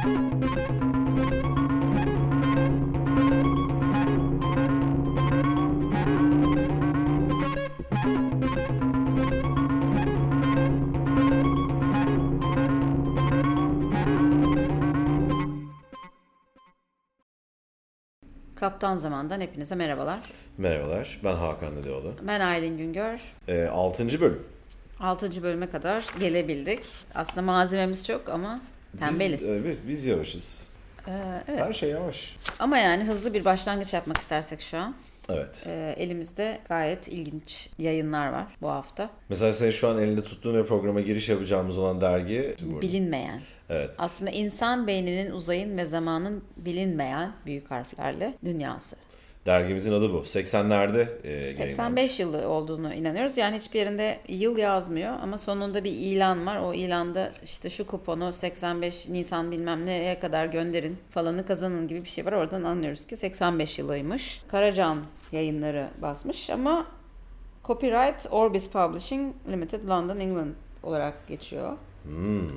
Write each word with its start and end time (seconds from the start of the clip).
Kaptan 0.00 0.40
Zaman'dan 18.96 19.40
hepinize 19.40 19.74
merhabalar. 19.74 20.18
Merhabalar, 20.58 21.20
ben 21.24 21.34
Hakan 21.34 21.76
Dedeoğlu. 21.76 22.14
Ben 22.22 22.40
Aylin 22.40 22.78
Güngör. 22.78 23.20
E, 23.48 23.66
6. 23.66 24.20
bölüm. 24.20 24.42
6. 25.00 25.42
bölüme 25.42 25.70
kadar 25.70 26.04
gelebildik. 26.20 26.84
Aslında 27.14 27.42
malzememiz 27.42 28.06
çok 28.06 28.28
ama 28.28 28.60
tembeliz. 28.98 29.40
Biz, 29.40 29.48
e, 29.48 29.64
biz, 29.64 29.88
biz 29.88 30.06
yavaşız. 30.06 30.70
Ee, 31.08 31.42
evet. 31.48 31.60
Her 31.60 31.72
şey 31.72 31.90
yavaş. 31.90 32.36
Ama 32.58 32.78
yani 32.78 33.04
hızlı 33.04 33.34
bir 33.34 33.44
başlangıç 33.44 33.94
yapmak 33.94 34.18
istersek 34.18 34.60
şu 34.60 34.78
an. 34.78 34.94
Evet. 35.28 35.64
e, 35.66 35.94
elimizde 35.98 36.60
gayet 36.68 37.08
ilginç 37.08 37.68
yayınlar 37.78 38.28
var 38.28 38.46
bu 38.62 38.68
hafta. 38.68 39.10
Mesela 39.28 39.54
senin 39.54 39.70
şu 39.70 39.88
an 39.88 40.02
elinde 40.02 40.24
tuttuğun 40.24 40.54
ve 40.54 40.66
programa 40.66 41.00
giriş 41.00 41.28
yapacağımız 41.28 41.78
olan 41.78 42.00
dergi... 42.00 42.56
Bilinmeyen. 42.60 43.40
Evet. 43.70 43.90
Aslında 43.98 44.30
insan 44.30 44.86
beyninin, 44.86 45.30
uzayın 45.30 45.78
ve 45.78 45.86
zamanın 45.86 46.44
bilinmeyen 46.56 47.32
büyük 47.46 47.70
harflerle 47.70 48.34
dünyası. 48.44 48.96
Dergimizin 49.46 49.92
adı 49.92 50.12
bu. 50.12 50.18
80'lerde 50.18 51.08
e, 51.24 51.30
yayınlanmış. 51.30 51.56
85 51.56 52.20
yılı 52.20 52.48
olduğunu 52.48 52.94
inanıyoruz. 52.94 53.36
Yani 53.36 53.56
hiçbir 53.56 53.78
yerinde 53.78 54.18
yıl 54.28 54.58
yazmıyor 54.58 55.12
ama 55.22 55.38
sonunda 55.38 55.84
bir 55.84 55.92
ilan 55.92 56.46
var. 56.46 56.56
O 56.60 56.74
ilanda 56.74 57.32
işte 57.44 57.70
şu 57.70 57.86
kuponu 57.86 58.32
85 58.32 59.08
Nisan 59.08 59.50
bilmem 59.50 59.86
neye 59.86 60.18
kadar 60.18 60.46
gönderin 60.46 60.98
falanı 61.10 61.46
kazanın 61.46 61.88
gibi 61.88 62.04
bir 62.04 62.08
şey 62.08 62.26
var. 62.26 62.32
Oradan 62.32 62.64
anlıyoruz 62.64 63.06
ki 63.06 63.16
85 63.16 63.78
yılıymış. 63.78 64.42
Karacan 64.48 64.98
yayınları 65.32 65.88
basmış 66.02 66.50
ama 66.50 66.86
copyright 67.64 68.26
Orbis 68.30 68.70
Publishing 68.70 69.34
Limited 69.50 69.88
London 69.88 70.20
England 70.20 70.52
olarak 70.82 71.28
geçiyor. 71.28 71.76
Hmm, 72.02 72.48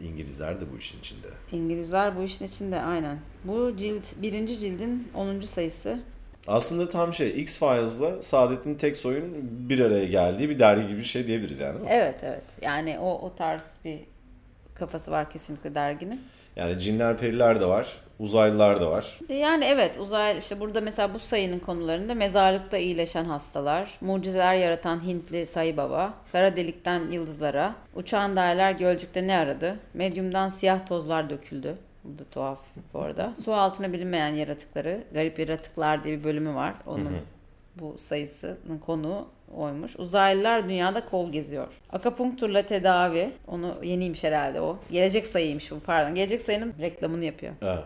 İngilizler 0.00 0.60
de 0.60 0.64
bu 0.72 0.78
işin 0.78 0.98
içinde. 0.98 1.26
İngilizler 1.52 2.16
bu 2.16 2.22
işin 2.22 2.44
içinde 2.44 2.80
aynen. 2.80 3.18
Bu 3.44 3.76
cilt 3.76 4.04
birinci 4.22 4.58
cildin 4.58 5.08
10. 5.14 5.40
sayısı. 5.40 5.98
Aslında 6.46 6.88
tam 6.88 7.14
şey 7.14 7.40
X-Files'la 7.40 8.22
Saadet'in 8.22 8.74
Teksoy'un 8.74 9.32
bir 9.68 9.80
araya 9.80 10.04
geldiği 10.04 10.48
bir 10.48 10.58
dergi 10.58 10.88
gibi 10.88 10.98
bir 10.98 11.04
şey 11.04 11.26
diyebiliriz 11.26 11.58
yani? 11.58 11.78
Evet 11.88 12.20
evet. 12.22 12.44
Yani 12.62 12.98
o 12.98 13.12
o 13.12 13.34
tarz 13.34 13.76
bir 13.84 14.00
kafası 14.74 15.10
var 15.10 15.30
kesinlikle 15.30 15.74
derginin. 15.74 16.20
Yani 16.56 16.78
cinler 16.78 17.16
periler 17.16 17.60
de 17.60 17.66
var, 17.66 17.96
uzaylılar 18.18 18.80
da 18.80 18.90
var. 18.90 19.18
Yani 19.28 19.64
evet 19.64 19.98
uzay 20.00 20.38
işte 20.38 20.60
burada 20.60 20.80
mesela 20.80 21.14
bu 21.14 21.18
sayının 21.18 21.58
konularında 21.58 22.14
mezarlıkta 22.14 22.78
iyileşen 22.78 23.24
hastalar, 23.24 23.98
mucizeler 24.00 24.54
yaratan 24.54 25.06
Hintli 25.06 25.46
sayı 25.46 25.76
baba, 25.76 26.14
kara 26.32 26.56
delikten 26.56 27.10
yıldızlara, 27.10 27.74
uçağın 27.94 28.36
daireler 28.36 28.72
gölcükte 28.72 29.26
ne 29.26 29.36
aradı, 29.36 29.76
medyumdan 29.94 30.48
siyah 30.48 30.86
tozlar 30.86 31.30
döküldü. 31.30 31.76
Bu 32.06 32.18
da 32.18 32.24
tuhaf 32.24 32.60
bu 32.94 33.00
arada. 33.00 33.34
Su 33.34 33.54
altına 33.54 33.92
bilinmeyen 33.92 34.28
yaratıkları, 34.28 35.04
garip 35.12 35.38
yaratıklar 35.38 36.04
diye 36.04 36.18
bir 36.18 36.24
bölümü 36.24 36.54
var. 36.54 36.74
Onun 36.86 37.12
bu 37.80 37.98
sayısının 37.98 38.78
konu 38.86 39.28
oymuş. 39.56 39.96
Uzaylılar 39.96 40.68
dünyada 40.68 41.04
kol 41.04 41.32
geziyor. 41.32 41.80
Akapunkturla 41.92 42.62
tedavi. 42.62 43.32
Onu 43.46 43.74
yeniymiş 43.82 44.24
herhalde 44.24 44.60
o. 44.60 44.78
Gelecek 44.90 45.26
sayıymış 45.26 45.70
bu 45.70 45.80
pardon. 45.80 46.14
Gelecek 46.14 46.42
sayının 46.42 46.74
reklamını 46.80 47.24
yapıyor. 47.24 47.52
Evet. 47.62 47.84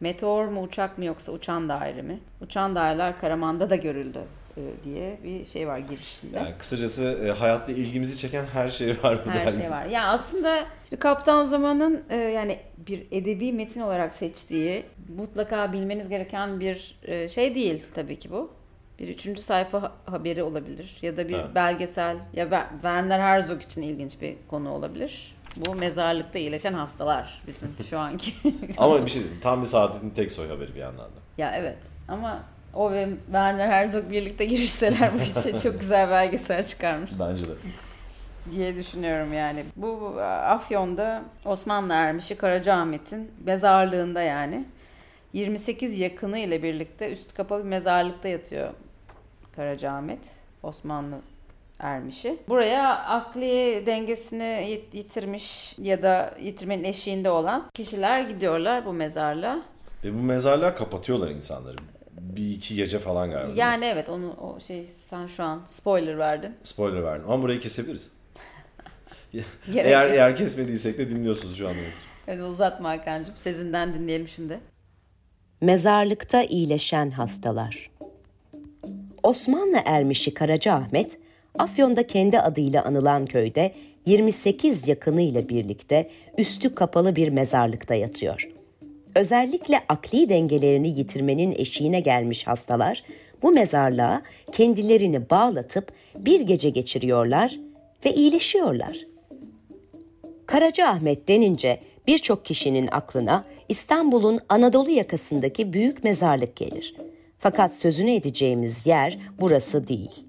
Meteor 0.00 0.44
mu 0.44 0.62
uçak 0.62 0.98
mı 0.98 1.04
yoksa 1.04 1.32
uçan 1.32 1.68
daire 1.68 2.02
mi? 2.02 2.20
Uçan 2.40 2.74
daireler 2.76 3.20
Karaman'da 3.20 3.70
da 3.70 3.76
görüldü 3.76 4.18
diye 4.84 5.18
bir 5.24 5.44
şey 5.44 5.68
var 5.68 5.78
girişinde. 5.78 6.36
Yani 6.36 6.54
kısacası 6.58 7.18
e, 7.26 7.30
hayatta 7.30 7.72
ilgimizi 7.72 8.18
çeken 8.18 8.44
her 8.44 8.68
şey 8.70 8.88
var 9.02 9.20
bu 9.26 9.30
Her 9.30 9.46
dergide. 9.46 9.62
şey 9.62 9.70
var. 9.70 9.86
Ya 9.86 10.08
aslında 10.08 10.64
işte 10.84 10.96
Kaptan 10.96 11.44
Zaman'ın 11.44 12.02
e, 12.10 12.16
yani 12.16 12.58
bir 12.88 13.06
edebi 13.10 13.52
metin 13.52 13.80
olarak 13.80 14.14
seçtiği 14.14 14.82
mutlaka 15.16 15.72
bilmeniz 15.72 16.08
gereken 16.08 16.60
bir 16.60 16.98
e, 17.02 17.28
şey 17.28 17.54
değil 17.54 17.82
tabii 17.94 18.18
ki 18.18 18.30
bu. 18.30 18.50
Bir 18.98 19.08
üçüncü 19.08 19.42
sayfa 19.42 19.82
ha- 19.82 19.92
haberi 20.06 20.42
olabilir 20.42 20.98
ya 21.02 21.16
da 21.16 21.28
bir 21.28 21.34
Evet. 21.34 21.54
belgesel 21.54 22.16
ya 22.34 22.68
Werner 22.72 23.20
Herzog 23.20 23.62
için 23.62 23.82
ilginç 23.82 24.20
bir 24.20 24.34
konu 24.48 24.70
olabilir. 24.72 25.36
Bu 25.56 25.74
mezarlıkta 25.74 26.38
iyileşen 26.38 26.72
hastalar 26.74 27.42
bizim 27.46 27.68
şu 27.90 27.98
anki. 27.98 28.32
Ama 28.76 29.06
bir 29.06 29.10
şey 29.10 29.22
diyeyim, 29.22 29.40
tam 29.42 29.60
bir 29.62 29.66
Saadet'in 29.66 30.10
Teksoy 30.10 30.48
haberi 30.48 30.74
bir 30.74 30.80
yandan 30.80 31.04
da. 31.06 31.20
Ya 31.38 31.52
evet 31.56 31.78
ama 32.08 32.42
o 32.74 32.90
ve 32.92 33.08
Werner 33.26 33.68
Herzog 33.68 34.10
birlikte 34.10 34.44
girişseler 34.44 35.10
bu 35.14 35.38
işe 35.38 35.58
çok 35.62 35.80
güzel 35.80 36.10
belgesel 36.10 36.64
çıkarmış 36.64 37.10
Bence 37.20 37.48
de. 37.48 37.52
diye 38.50 38.76
düşünüyorum 38.76 39.32
yani. 39.34 39.64
Bu 39.76 40.20
Afyon'da 40.24 41.22
Osmanlı 41.44 41.92
Ermişi 41.92 42.36
Karacaahmet'in 42.36 43.30
mezarlığında 43.44 44.22
yani 44.22 44.64
28 45.32 45.98
yakını 45.98 46.38
ile 46.38 46.62
birlikte 46.62 47.12
üstü 47.12 47.34
kapalı 47.34 47.64
bir 47.64 47.68
mezarlıkta 47.68 48.28
yatıyor 48.28 48.68
Karacaahmet 49.56 50.34
Osmanlı 50.62 51.16
Ermişi. 51.78 52.36
Buraya 52.48 52.98
akli 52.98 53.82
dengesini 53.86 54.66
yit- 54.70 54.94
yitirmiş 54.94 55.78
ya 55.78 56.02
da 56.02 56.34
yitirmenin 56.40 56.84
eşiğinde 56.84 57.30
olan 57.30 57.70
kişiler 57.74 58.20
gidiyorlar 58.20 58.86
bu 58.86 58.92
mezarlığa. 58.92 59.62
Ve 60.04 60.14
bu 60.14 60.22
mezarlığa 60.22 60.74
kapatıyorlar 60.74 61.30
insanları. 61.30 61.76
Bir 62.20 62.50
iki 62.50 62.74
gece 62.74 62.98
falan 62.98 63.30
galiba. 63.30 63.52
Yani 63.56 63.84
evet 63.84 64.08
onu 64.08 64.32
o 64.32 64.60
şey 64.60 64.86
sen 65.08 65.26
şu 65.26 65.42
an 65.42 65.62
spoiler 65.66 66.18
verdin. 66.18 66.54
Spoiler 66.62 67.02
verdim 67.02 67.30
ama 67.30 67.42
burayı 67.42 67.60
kesebiliriz. 67.60 68.10
Eğer 69.74 70.04
yok. 70.06 70.14
eğer 70.14 70.36
kesmediysek 70.36 70.98
de 70.98 71.10
dinliyorsunuz 71.10 71.56
şu 71.58 71.68
anda. 71.68 71.78
Hadi 72.26 72.42
uzatma 72.42 72.88
Hakan'cığım. 72.90 73.36
Sezinden 73.36 73.94
dinleyelim 73.94 74.28
şimdi. 74.28 74.60
Mezarlıkta 75.60 76.42
iyileşen 76.42 77.10
hastalar. 77.10 77.90
Osmanlı 79.22 79.82
ermişi 79.84 80.34
Karacaahmet, 80.34 81.18
Afyon'da 81.58 82.06
kendi 82.06 82.40
adıyla 82.40 82.84
anılan 82.84 83.26
köyde 83.26 83.74
28 84.06 84.88
yakınıyla 84.88 85.48
birlikte 85.48 86.10
üstü 86.38 86.74
kapalı 86.74 87.16
bir 87.16 87.28
mezarlıkta 87.28 87.94
yatıyor. 87.94 88.48
Özellikle 89.14 89.82
akli 89.88 90.28
dengelerini 90.28 90.98
yitirmenin 90.98 91.52
eşiğine 91.52 92.00
gelmiş 92.00 92.46
hastalar 92.46 93.02
bu 93.42 93.50
mezarlığa 93.50 94.22
kendilerini 94.52 95.30
bağlatıp 95.30 95.92
bir 96.18 96.40
gece 96.40 96.70
geçiriyorlar 96.70 97.58
ve 98.04 98.14
iyileşiyorlar. 98.14 99.06
Karacaahmet 100.46 101.28
denince 101.28 101.80
birçok 102.06 102.44
kişinin 102.44 102.88
aklına 102.92 103.44
İstanbul'un 103.68 104.40
Anadolu 104.48 104.90
yakasındaki 104.90 105.72
büyük 105.72 106.04
mezarlık 106.04 106.56
gelir. 106.56 106.94
Fakat 107.38 107.74
sözünü 107.74 108.10
edeceğimiz 108.10 108.86
yer 108.86 109.18
burası 109.40 109.88
değil. 109.88 110.24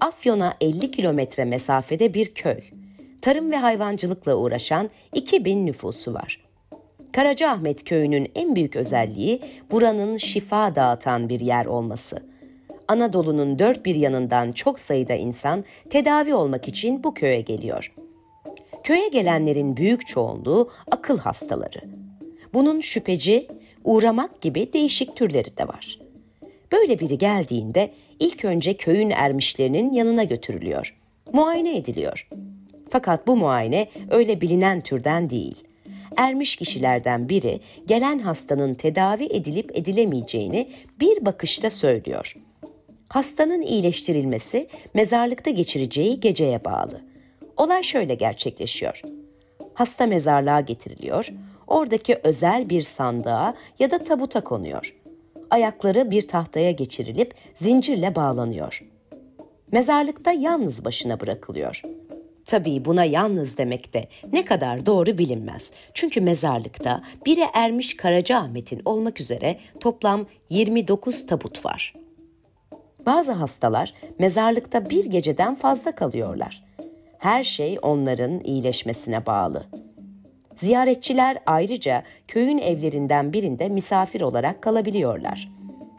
Afyon'a 0.00 0.54
50 0.60 0.90
kilometre 0.90 1.44
mesafede 1.44 2.14
bir 2.14 2.34
köy. 2.34 2.60
Tarım 3.20 3.52
ve 3.52 3.56
hayvancılıkla 3.56 4.34
uğraşan 4.34 4.90
2000 5.14 5.66
nüfusu 5.66 6.14
var. 6.14 6.40
Karacaahmet 7.12 7.84
köyünün 7.84 8.28
en 8.34 8.54
büyük 8.54 8.76
özelliği 8.76 9.40
buranın 9.70 10.16
şifa 10.16 10.74
dağıtan 10.74 11.28
bir 11.28 11.40
yer 11.40 11.66
olması. 11.66 12.16
Anadolu'nun 12.88 13.58
dört 13.58 13.84
bir 13.84 13.94
yanından 13.94 14.52
çok 14.52 14.80
sayıda 14.80 15.14
insan 15.14 15.64
tedavi 15.90 16.34
olmak 16.34 16.68
için 16.68 17.04
bu 17.04 17.14
köye 17.14 17.40
geliyor. 17.40 17.94
Köye 18.84 19.08
gelenlerin 19.08 19.76
büyük 19.76 20.06
çoğunluğu 20.06 20.70
akıl 20.90 21.18
hastaları. 21.18 21.80
Bunun 22.54 22.80
şüpheci, 22.80 23.48
uğramak 23.84 24.40
gibi 24.40 24.72
değişik 24.72 25.16
türleri 25.16 25.56
de 25.56 25.68
var. 25.68 25.98
Böyle 26.72 27.00
biri 27.00 27.18
geldiğinde 27.18 27.90
ilk 28.20 28.44
önce 28.44 28.76
köyün 28.76 29.10
ermişlerinin 29.10 29.92
yanına 29.92 30.24
götürülüyor. 30.24 30.96
Muayene 31.32 31.76
ediliyor. 31.76 32.28
Fakat 32.90 33.26
bu 33.26 33.36
muayene 33.36 33.88
öyle 34.10 34.40
bilinen 34.40 34.80
türden 34.80 35.30
değil. 35.30 35.64
Ermiş 36.16 36.56
kişilerden 36.56 37.28
biri 37.28 37.60
gelen 37.86 38.18
hastanın 38.18 38.74
tedavi 38.74 39.24
edilip 39.24 39.78
edilemeyeceğini 39.78 40.70
bir 41.00 41.24
bakışta 41.24 41.70
söylüyor. 41.70 42.34
Hastanın 43.08 43.62
iyileştirilmesi 43.62 44.68
mezarlıkta 44.94 45.50
geçireceği 45.50 46.20
geceye 46.20 46.64
bağlı. 46.64 47.00
Olay 47.56 47.82
şöyle 47.82 48.14
gerçekleşiyor. 48.14 49.02
Hasta 49.74 50.06
mezarlığa 50.06 50.60
getiriliyor, 50.60 51.28
oradaki 51.66 52.20
özel 52.24 52.68
bir 52.68 52.82
sandığa 52.82 53.54
ya 53.78 53.90
da 53.90 53.98
tabuta 53.98 54.40
konuyor. 54.40 54.94
Ayakları 55.50 56.10
bir 56.10 56.28
tahtaya 56.28 56.70
geçirilip 56.70 57.34
zincirle 57.54 58.14
bağlanıyor. 58.14 58.80
Mezarlıkta 59.72 60.32
yalnız 60.32 60.84
başına 60.84 61.20
bırakılıyor. 61.20 61.82
Tabii 62.52 62.84
buna 62.84 63.04
yalnız 63.04 63.58
demek 63.58 63.94
de 63.94 64.08
ne 64.32 64.44
kadar 64.44 64.86
doğru 64.86 65.18
bilinmez. 65.18 65.70
Çünkü 65.94 66.20
mezarlıkta 66.20 67.02
biri 67.26 67.40
ermiş 67.54 67.96
Karacaahmet'in 67.96 68.82
olmak 68.84 69.20
üzere 69.20 69.56
toplam 69.80 70.26
29 70.50 71.26
tabut 71.26 71.64
var. 71.64 71.94
Bazı 73.06 73.32
hastalar 73.32 73.94
mezarlıkta 74.18 74.90
bir 74.90 75.04
geceden 75.04 75.54
fazla 75.54 75.94
kalıyorlar. 75.94 76.64
Her 77.18 77.44
şey 77.44 77.78
onların 77.82 78.40
iyileşmesine 78.44 79.26
bağlı. 79.26 79.66
Ziyaretçiler 80.56 81.38
ayrıca 81.46 82.02
köyün 82.28 82.58
evlerinden 82.58 83.32
birinde 83.32 83.68
misafir 83.68 84.20
olarak 84.20 84.62
kalabiliyorlar. 84.62 85.48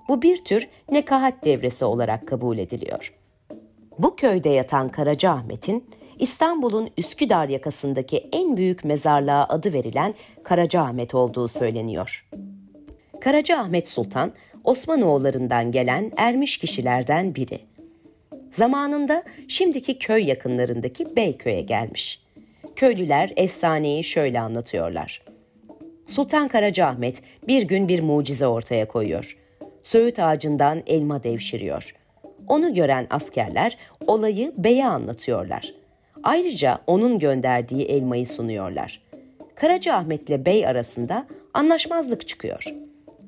Bu 0.10 0.22
bir 0.22 0.38
tür 0.38 0.68
nekahat 0.92 1.46
devresi 1.46 1.86
olarak 1.86 2.28
kabul 2.28 2.58
ediliyor. 2.58 3.14
Bu 4.00 4.16
köyde 4.16 4.50
yatan 4.50 4.90
Karacaahmet'in 4.90 5.84
İstanbul'un 6.24 6.90
Üsküdar 6.98 7.50
yakasındaki 7.50 8.24
en 8.32 8.58
büyük 8.58 8.84
mezarlığa 8.84 9.46
adı 9.50 9.74
verilen 9.74 10.14
Karacaahmet 10.44 11.16
olduğu 11.16 11.48
söyleniyor. 11.48 12.26
Karacaahmet 13.22 13.88
Sultan 13.88 14.32
Osmanoğullarından 14.64 15.72
gelen 15.72 16.12
ermiş 16.18 16.58
kişilerden 16.58 17.36
biri. 17.36 17.60
Zamanında 18.52 19.24
şimdiki 19.48 20.00
köy 20.00 20.24
yakınlarındaki 20.24 21.06
Beyköy'e 21.16 21.62
gelmiş. 21.62 22.22
Köylüler 22.76 23.34
efsaneyi 23.36 24.04
şöyle 24.04 24.40
anlatıyorlar. 24.40 25.22
Sultan 26.08 26.48
Karacaahmet 26.48 27.22
bir 27.48 27.62
gün 27.62 27.88
bir 27.88 28.02
mucize 28.02 28.48
ortaya 28.48 28.88
koyuyor. 28.88 29.38
Söğüt 29.84 30.20
ağacından 30.20 30.84
elma 30.88 31.24
devşiriyor. 31.24 31.96
Onu 32.48 32.74
gören 32.74 33.08
askerler 33.10 33.78
olayı 34.08 34.54
beye 34.58 34.88
anlatıyorlar. 34.88 35.83
Ayrıca 36.24 36.80
onun 36.88 37.20
gönderdiği 37.20 37.86
elmayı 37.86 38.28
sunuyorlar. 38.28 39.02
Karacaahmet 39.56 40.30
ile 40.30 40.46
bey 40.46 40.68
arasında 40.68 41.28
anlaşmazlık 41.54 42.28
çıkıyor. 42.28 42.66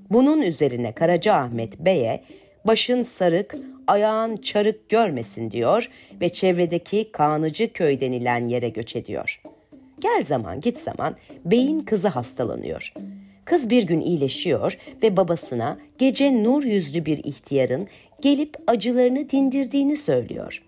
Bunun 0.09 0.41
üzerine 0.41 0.91
Karacaahmet 0.91 1.79
beye 1.79 2.23
başın 2.65 3.01
sarık, 3.01 3.55
ayağın 3.87 4.35
çarık 4.35 4.89
görmesin 4.89 5.51
diyor 5.51 5.89
ve 6.21 6.29
çevredeki 6.29 7.11
Kanıcı 7.11 7.73
köy 7.73 8.01
denilen 8.01 8.47
yere 8.47 8.69
göç 8.69 8.95
ediyor. 8.95 9.41
Gel 10.01 10.25
zaman 10.25 10.61
git 10.61 10.77
zaman 10.77 11.15
beyin 11.45 11.79
kızı 11.79 12.07
hastalanıyor. 12.07 12.93
Kız 13.45 13.69
bir 13.69 13.83
gün 13.83 14.01
iyileşiyor 14.01 14.77
ve 15.03 15.17
babasına 15.17 15.77
gece 15.97 16.43
nur 16.43 16.63
yüzlü 16.63 17.05
bir 17.05 17.17
ihtiyarın 17.17 17.87
gelip 18.21 18.57
acılarını 18.67 19.29
dindirdiğini 19.29 19.97
söylüyor. 19.97 20.63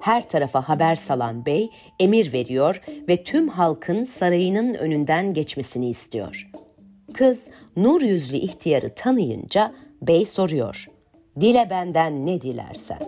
Her 0.00 0.28
tarafa 0.28 0.68
haber 0.68 0.96
salan 0.96 1.46
bey 1.46 1.70
emir 2.00 2.32
veriyor 2.32 2.80
ve 3.08 3.24
tüm 3.24 3.48
halkın 3.48 4.04
sarayının 4.04 4.74
önünden 4.74 5.34
geçmesini 5.34 5.88
istiyor. 5.88 6.50
Kız 7.14 7.48
nur 7.76 8.02
yüzlü 8.02 8.36
ihtiyarı 8.36 8.94
tanıyınca 8.94 9.72
bey 10.02 10.26
soruyor. 10.26 10.86
Dile 11.40 11.66
benden 11.70 12.26
ne 12.26 12.40
dilersen. 12.40 12.98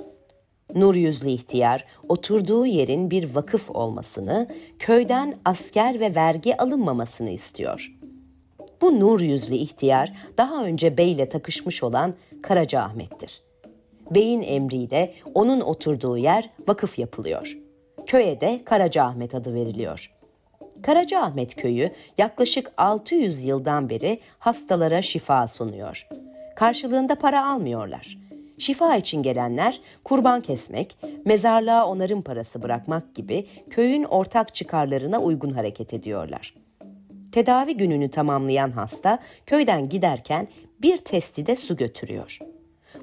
Nur 0.75 0.95
yüzlü 0.95 1.29
ihtiyar 1.29 1.85
oturduğu 2.09 2.67
yerin 2.67 3.11
bir 3.11 3.35
vakıf 3.35 3.71
olmasını, 3.71 4.49
köyden 4.79 5.39
asker 5.45 6.01
ve 6.01 6.15
vergi 6.15 6.57
alınmamasını 6.57 7.31
istiyor. 7.31 7.97
Bu 8.81 9.01
nur 9.01 9.21
yüzlü 9.21 9.55
ihtiyar 9.55 10.13
daha 10.39 10.65
önce 10.65 10.97
beyle 10.97 11.29
takışmış 11.29 11.83
olan 11.83 12.15
Karaca 12.43 12.81
Ahmet'tir. 12.81 13.43
Beyin 14.11 14.43
emriyle 14.43 15.15
onun 15.35 15.61
oturduğu 15.61 16.19
yer 16.19 16.51
vakıf 16.69 16.99
yapılıyor. 16.99 17.59
Köye 18.07 18.41
de 18.41 18.61
Karaca 18.65 19.05
Ahmet 19.05 19.35
adı 19.35 19.55
veriliyor. 19.55 20.11
Karaca 20.83 21.21
Ahmet 21.21 21.57
köyü 21.57 21.91
yaklaşık 22.19 22.73
600 22.77 23.45
yıldan 23.45 23.91
beri 23.91 24.21
hastalara 24.39 25.03
şifa 25.03 25.49
sunuyor. 25.49 26.09
Karşılığında 26.57 27.15
para 27.15 27.51
almıyorlar. 27.51 28.19
Şifa 28.59 28.97
için 28.97 29.23
gelenler 29.23 29.81
kurban 30.05 30.41
kesmek, 30.41 30.97
mezarlığa 31.25 31.87
onarım 31.87 32.23
parası 32.23 32.63
bırakmak 32.63 33.15
gibi 33.15 33.47
köyün 33.71 34.05
ortak 34.05 34.55
çıkarlarına 34.55 35.21
uygun 35.21 35.51
hareket 35.51 35.95
ediyorlar. 35.95 36.55
Tedavi 37.33 37.77
gününü 37.77 38.11
tamamlayan 38.11 38.71
hasta 38.71 39.19
köyden 39.47 39.89
giderken 39.89 40.49
bir 40.83 40.97
testide 40.97 41.57
su 41.57 41.77
götürüyor. 41.77 42.39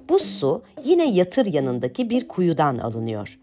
Bu 0.10 0.20
su 0.20 0.64
yine 0.86 1.10
yatır 1.10 1.46
yanındaki 1.46 2.10
bir 2.10 2.28
kuyudan 2.28 2.78
alınıyor. 2.78 3.40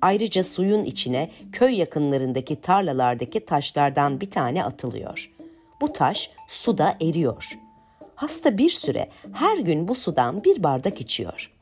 Ayrıca 0.00 0.44
suyun 0.44 0.84
içine 0.84 1.30
köy 1.52 1.74
yakınlarındaki 1.74 2.60
tarlalardaki 2.60 3.44
taşlardan 3.44 4.20
bir 4.20 4.30
tane 4.30 4.64
atılıyor. 4.64 5.30
Bu 5.80 5.92
taş 5.92 6.30
suda 6.48 6.96
eriyor. 7.00 7.58
Hasta 8.14 8.58
bir 8.58 8.70
süre 8.70 9.08
her 9.32 9.58
gün 9.58 9.88
bu 9.88 9.94
sudan 9.94 10.44
bir 10.44 10.62
bardak 10.62 11.00
içiyor. 11.00 11.52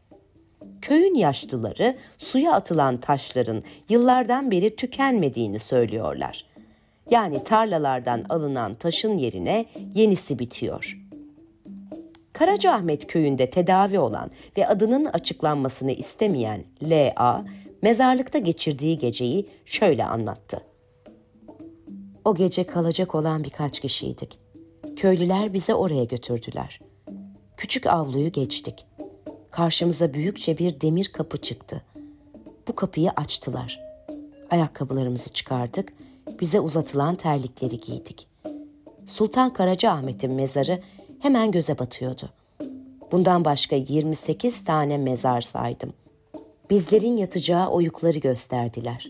Köyün 0.83 1.15
yaşlıları 1.15 1.97
suya 2.19 2.53
atılan 2.53 2.97
taşların 2.97 3.63
yıllardan 3.89 4.51
beri 4.51 4.77
tükenmediğini 4.77 5.59
söylüyorlar. 5.59 6.45
Yani 7.11 7.45
tarlalardan 7.45 8.25
alınan 8.29 8.75
taşın 8.75 9.19
yerine 9.19 9.67
yenisi 9.95 10.39
bitiyor. 10.39 11.02
Karacaahmet 12.43 13.07
köyünde 13.07 13.51
tedavi 13.51 13.99
olan 13.99 14.31
ve 14.57 14.69
adının 14.69 15.05
açıklanmasını 15.05 15.93
istemeyen 15.93 16.65
L.A. 16.91 17.39
mezarlıkta 17.83 18.39
geçirdiği 18.39 18.99
geceyi 18.99 19.49
şöyle 19.65 20.05
anlattı. 20.05 20.61
O 22.25 22.35
gece 22.35 22.65
kalacak 22.65 23.15
olan 23.15 23.45
birkaç 23.45 23.81
kişiydik. 23.81 24.39
Köylüler 24.97 25.53
bize 25.53 25.75
oraya 25.75 26.05
götürdüler. 26.05 26.81
Küçük 27.57 27.87
avluyu 27.87 28.33
geçtik. 28.33 28.87
Karşımıza 29.51 30.15
büyükçe 30.15 30.59
bir 30.59 30.81
demir 30.81 31.13
kapı 31.13 31.39
çıktı. 31.39 31.83
Bu 32.69 32.75
kapıyı 32.75 33.11
açtılar. 33.11 33.81
Ayakkabılarımızı 34.51 35.33
çıkardık, 35.33 35.93
bize 36.41 36.61
uzatılan 36.61 37.15
terlikleri 37.15 37.81
giydik. 37.81 38.32
Sultan 39.13 39.51
Karacaahmet'in 39.51 40.35
mezarı 40.35 40.81
hemen 41.19 41.51
göze 41.51 41.79
batıyordu. 41.79 42.31
Bundan 43.13 43.45
başka 43.45 43.77
28 43.77 44.65
tane 44.65 44.99
mezar 44.99 45.43
saydım. 45.43 45.93
Bizlerin 46.71 47.17
yatacağı 47.17 47.69
oyukları 47.69 48.19
gösterdiler. 48.19 49.07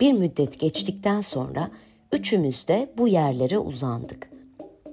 Bir 0.00 0.12
müddet 0.12 0.60
geçtikten 0.60 1.20
sonra 1.20 1.70
üçümüz 2.12 2.68
de 2.68 2.92
bu 2.98 3.08
yerlere 3.08 3.58
uzandık. 3.58 4.30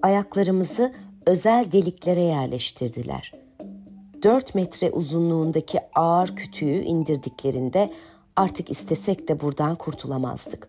Ayaklarımızı 0.01 0.93
özel 1.25 1.71
deliklere 1.71 2.23
yerleştirdiler. 2.23 3.31
Dört 4.23 4.55
metre 4.55 4.91
uzunluğundaki 4.91 5.79
ağır 5.95 6.35
kütüğü 6.35 6.79
indirdiklerinde 6.79 7.89
artık 8.35 8.71
istesek 8.71 9.27
de 9.27 9.41
buradan 9.41 9.75
kurtulamazdık. 9.75 10.67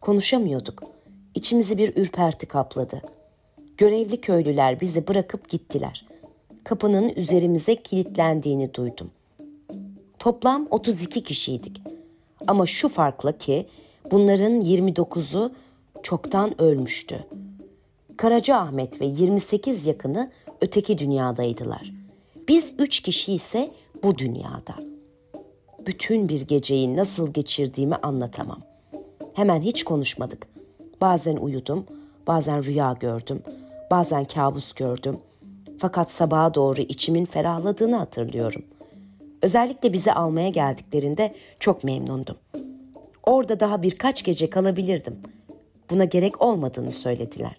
Konuşamıyorduk. 0.00 0.95
İçimizi 1.36 1.78
bir 1.78 1.96
ürperti 1.96 2.46
kapladı. 2.46 3.02
Görevli 3.76 4.20
köylüler 4.20 4.80
bizi 4.80 5.08
bırakıp 5.08 5.48
gittiler. 5.48 6.06
Kapının 6.64 7.08
üzerimize 7.08 7.76
kilitlendiğini 7.76 8.74
duydum. 8.74 9.10
Toplam 10.18 10.66
32 10.70 11.22
kişiydik. 11.22 11.82
Ama 12.46 12.66
şu 12.66 12.88
farkla 12.88 13.38
ki 13.38 13.66
bunların 14.10 14.60
29'u 14.60 15.52
çoktan 16.02 16.60
ölmüştü. 16.60 17.24
Karaca 18.16 18.56
Ahmet 18.56 19.00
ve 19.00 19.06
28 19.06 19.86
yakını 19.86 20.30
öteki 20.60 20.98
dünyadaydılar. 20.98 21.92
Biz 22.48 22.74
üç 22.78 23.00
kişi 23.00 23.32
ise 23.32 23.68
bu 24.02 24.18
dünyada. 24.18 24.74
Bütün 25.86 26.28
bir 26.28 26.40
geceyi 26.40 26.96
nasıl 26.96 27.32
geçirdiğimi 27.32 27.96
anlatamam. 27.96 28.60
Hemen 29.34 29.60
hiç 29.60 29.84
konuşmadık. 29.84 30.55
Bazen 31.00 31.36
uyudum, 31.36 31.86
bazen 32.26 32.64
rüya 32.64 32.96
gördüm, 33.00 33.42
bazen 33.90 34.24
kabus 34.24 34.72
gördüm. 34.72 35.16
Fakat 35.78 36.12
sabaha 36.12 36.54
doğru 36.54 36.80
içimin 36.80 37.24
ferahladığını 37.24 37.96
hatırlıyorum. 37.96 38.64
Özellikle 39.42 39.92
bizi 39.92 40.12
almaya 40.12 40.48
geldiklerinde 40.48 41.32
çok 41.60 41.84
memnundum. 41.84 42.36
Orada 43.22 43.60
daha 43.60 43.82
birkaç 43.82 44.24
gece 44.24 44.50
kalabilirdim. 44.50 45.18
Buna 45.90 46.04
gerek 46.04 46.42
olmadığını 46.42 46.90
söylediler. 46.90 47.56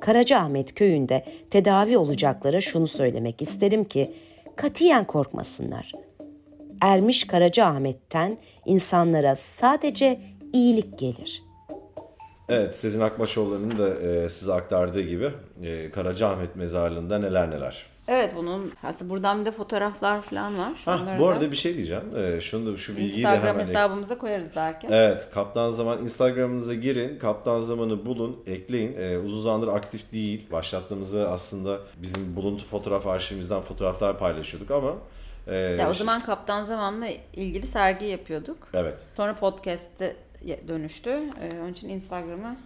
Karacaahmet 0.00 0.74
köyünde 0.74 1.24
tedavi 1.50 1.98
olacaklara 1.98 2.60
şunu 2.60 2.88
söylemek 2.88 3.42
isterim 3.42 3.84
ki 3.84 4.06
katiyen 4.56 5.04
korkmasınlar. 5.04 5.92
Ermiş 6.80 7.26
Karacaahmet'ten 7.26 8.36
insanlara 8.66 9.36
sadece 9.36 10.20
iyilik 10.52 10.98
gelir. 10.98 11.45
Evet 12.48 12.76
Sezin 12.76 13.00
Akbaşoğlu'nun 13.00 13.78
da 13.78 13.88
e, 13.94 14.28
size 14.28 14.52
aktardığı 14.52 15.00
gibi 15.02 15.30
e, 15.62 15.90
Karacaahmet 15.90 16.56
mezarlığında 16.56 17.18
neler 17.18 17.50
neler 17.50 17.86
Evet 18.08 18.32
bunun 18.36 18.72
aslında 18.82 19.10
buradan 19.10 19.40
bir 19.40 19.46
de 19.46 19.50
fotoğraflar 19.50 20.22
falan 20.22 20.58
var. 20.58 20.72
Onları 20.86 21.18
bu 21.18 21.26
da 21.26 21.28
arada 21.28 21.50
bir 21.50 21.56
şey 21.56 21.76
diyeceğim. 21.76 22.04
Ee, 22.16 22.40
şunu 22.40 22.72
da 22.72 22.76
şu 22.76 22.96
bilgiyi 22.96 23.12
de 23.12 23.16
Instagram 23.16 23.46
hemen 23.46 23.60
hesabımıza 23.60 24.18
koyarız 24.18 24.50
belki. 24.56 24.86
Evet, 24.90 25.28
Kaptan 25.34 25.70
Zaman 25.70 26.02
Instagram'ınıza 26.02 26.74
girin. 26.74 27.18
Kaptan 27.18 27.60
Zaman'ı 27.60 28.06
bulun, 28.06 28.36
ekleyin. 28.46 28.96
Ee, 28.98 29.18
uzun 29.18 29.42
zamandır 29.42 29.68
aktif 29.68 30.12
değil. 30.12 30.52
Başlattığımızda 30.52 31.30
aslında 31.30 31.78
bizim 31.96 32.36
buluntu 32.36 32.64
fotoğraf 32.64 33.06
arşivimizden 33.06 33.60
fotoğraflar 33.60 34.18
paylaşıyorduk 34.18 34.70
ama 34.70 34.94
e, 35.46 35.56
Ya 35.56 35.90
o 35.90 35.94
zaman 35.94 36.20
Kaptan 36.20 36.64
Zaman'la 36.64 37.08
ilgili 37.34 37.66
sergi 37.66 38.06
yapıyorduk. 38.06 38.56
evet. 38.74 39.06
Sonra 39.16 39.34
podcast'e 39.36 40.16
dönüştü. 40.68 41.10
Ee, 41.10 41.60
onun 41.60 41.72
için 41.72 41.88
Instagram'a 41.88 42.56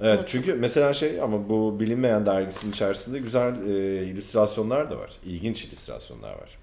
Evet 0.00 0.20
çünkü 0.26 0.54
mesela 0.54 0.94
şey 0.94 1.20
ama 1.20 1.48
bu 1.48 1.80
bilinmeyen 1.80 2.26
dergisinin 2.26 2.72
içerisinde 2.72 3.18
güzel 3.18 3.68
e, 3.68 4.04
illüstrasyonlar 4.04 4.90
da 4.90 4.98
var. 4.98 5.10
İlginç 5.24 5.64
illüstrasyonlar 5.64 6.32
var. 6.32 6.58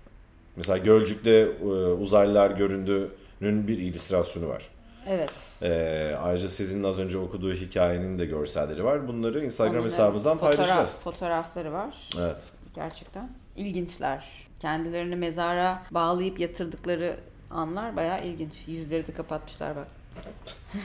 Mesela 0.56 0.78
Gölcük'te 0.78 1.32
e, 1.32 1.66
uzaylılar 1.94 2.52
göründüğünün 2.52 3.68
bir 3.68 3.78
illüstrasyonu 3.78 4.48
var. 4.50 4.70
evet. 5.08 5.32
E, 5.62 6.16
ayrıca 6.22 6.50
sizin 6.50 6.84
az 6.84 7.00
önce 7.00 7.18
okuduğu 7.18 7.54
hikayenin 7.54 8.20
de 8.20 8.26
görselleri 8.26 8.84
var. 8.84 9.08
Bunları 9.08 9.46
Instagram 9.46 9.76
Onun, 9.76 9.86
hesabımızdan 9.86 10.38
fotoğraf- 10.38 10.56
paylaşacağız. 10.56 11.00
Fotoğrafları 11.04 11.74
var. 11.74 12.10
Evet. 12.20 12.48
Gerçekten 12.76 13.30
ilginçler. 13.58 14.24
Kendilerini 14.60 15.16
mezara 15.16 15.84
bağlayıp 15.92 16.40
yatırdıkları 16.40 17.18
anlar 17.54 17.96
bayağı 17.96 18.26
ilginç. 18.26 18.68
Yüzleri 18.68 19.08
de 19.08 19.14
kapatmışlar 19.14 19.76
bak. 19.76 19.88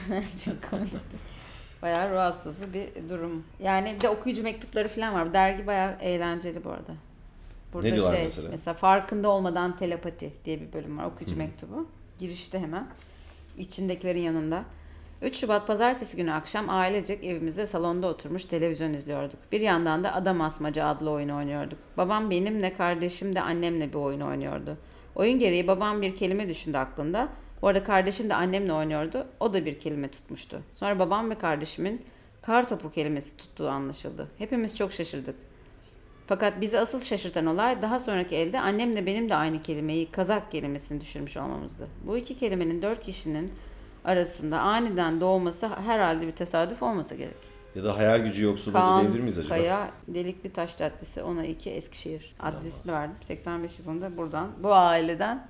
Çok 0.45 0.71
komik. 0.71 0.93
Bayağı 1.81 2.11
ruh 2.11 2.17
hastası 2.17 2.73
bir 2.73 3.09
durum. 3.09 3.43
Yani 3.59 3.95
bir 3.95 4.01
de 4.01 4.09
okuyucu 4.09 4.43
mektupları 4.43 4.87
falan 4.87 5.13
var. 5.13 5.33
Dergi 5.33 5.67
bayağı 5.67 5.97
eğlenceli 6.01 6.63
bu 6.63 6.69
arada. 6.69 6.93
Burada 7.73 7.87
Ne 7.87 7.93
diyorlar 7.95 8.29
şey, 8.29 8.43
mesela? 8.51 8.73
farkında 8.73 9.29
olmadan 9.29 9.77
telepati 9.77 10.31
diye 10.45 10.61
bir 10.61 10.73
bölüm 10.73 10.97
var. 10.97 11.05
Okuyucu 11.05 11.37
mektubu. 11.37 11.87
Girişte 12.19 12.59
hemen. 12.59 12.87
İçindekilerin 13.57 14.19
yanında. 14.21 14.63
3 15.21 15.35
Şubat 15.35 15.67
pazartesi 15.67 16.17
günü 16.17 16.31
akşam 16.31 16.69
ailecek 16.69 17.23
evimizde 17.23 17.65
salonda 17.65 18.07
oturmuş 18.07 18.45
televizyon 18.45 18.93
izliyorduk. 18.93 19.39
Bir 19.51 19.61
yandan 19.61 20.03
da 20.03 20.13
Adam 20.13 20.41
Asmaca 20.41 20.85
adlı 20.85 21.09
oyunu 21.09 21.35
oynuyorduk. 21.35 21.79
Babam 21.97 22.29
benimle, 22.29 22.73
kardeşim 22.73 23.35
de 23.35 23.41
annemle 23.41 23.89
bir 23.89 23.97
oyun 23.97 24.21
oynuyordu. 24.21 24.77
Oyun 25.15 25.39
gereği 25.39 25.67
babam 25.67 26.01
bir 26.01 26.15
kelime 26.15 26.49
düşündü 26.49 26.77
aklında. 26.77 27.29
Bu 27.61 27.67
arada 27.67 27.83
kardeşim 27.83 28.29
de 28.29 28.33
annemle 28.33 28.73
oynuyordu. 28.73 29.27
O 29.39 29.53
da 29.53 29.65
bir 29.65 29.79
kelime 29.79 30.07
tutmuştu. 30.07 30.61
Sonra 30.75 30.99
babam 30.99 31.29
ve 31.29 31.35
kardeşimin 31.35 32.05
kar 32.41 32.67
topu 32.67 32.91
kelimesi 32.91 33.37
tuttuğu 33.37 33.69
anlaşıldı. 33.69 34.27
Hepimiz 34.37 34.77
çok 34.77 34.91
şaşırdık. 34.91 35.35
Fakat 36.27 36.61
bizi 36.61 36.79
asıl 36.79 37.01
şaşırtan 37.01 37.45
olay 37.45 37.81
daha 37.81 37.99
sonraki 37.99 38.35
elde 38.35 38.59
annemle 38.59 39.05
benim 39.05 39.29
de 39.29 39.35
aynı 39.35 39.61
kelimeyi 39.61 40.11
kazak 40.11 40.51
kelimesini 40.51 41.01
düşürmüş 41.01 41.37
olmamızdı. 41.37 41.87
Bu 42.07 42.17
iki 42.17 42.37
kelimenin 42.37 42.81
dört 42.81 43.03
kişinin 43.03 43.51
arasında 44.05 44.59
aniden 44.59 45.21
doğması 45.21 45.67
herhalde 45.67 46.27
bir 46.27 46.31
tesadüf 46.31 46.83
olmasa 46.83 47.15
gerek. 47.15 47.48
Ya 47.75 47.83
da 47.83 47.97
hayal 47.97 48.19
gücü 48.19 48.43
yoksulluğu 48.43 48.73
da 48.75 48.79
Kaan 48.79 49.01
diyebilir 49.01 49.19
miyiz 49.21 49.37
acaba? 49.39 49.55
Kaya 49.55 49.91
Delikli 50.07 50.53
Taş 50.53 50.77
Caddesi 50.77 51.23
ona 51.23 51.45
2 51.45 51.69
Eskişehir 51.69 52.35
adresini 52.39 52.91
verdim. 52.91 53.15
85 53.23 53.79
yılında 53.79 54.17
buradan 54.17 54.49
bu 54.63 54.73
aileden 54.73 55.47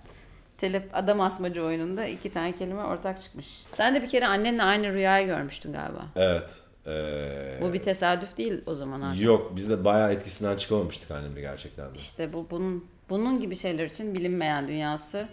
telep 0.58 0.90
adam 0.94 1.22
asmacı 1.22 1.64
oyununda 1.64 2.06
iki 2.06 2.34
tane 2.34 2.56
kelime 2.56 2.84
ortak 2.84 3.22
çıkmış. 3.22 3.64
Sen 3.72 3.96
de 3.96 4.02
bir 4.04 4.10
kere 4.10 4.28
annenle 4.28 4.64
aynı 4.64 4.94
rüyayı 4.94 5.28
görmüştün 5.28 5.74
galiba. 5.74 6.06
Evet. 6.16 6.56
Ee, 6.88 7.60
Bu 7.62 7.74
bir 7.74 7.82
tesadüf 7.84 8.38
değil 8.38 8.62
o 8.66 8.76
zaman 8.76 9.02
artık. 9.02 9.22
Yok 9.24 9.52
biz 9.56 9.70
de 9.70 9.86
bayağı 9.86 10.14
etkisinden 10.14 10.58
çıkamamıştık 10.58 11.12
annemle 11.12 11.42
gerçekten 11.42 11.86
de. 11.86 11.98
İşte 11.98 12.34
bu 12.34 12.48
bunun 12.52 12.86
bunun 13.10 13.40
gibi 13.40 13.56
şeyler 13.56 13.86
için 13.86 14.14
bilinmeyen 14.14 14.68
dünyası 14.68 15.28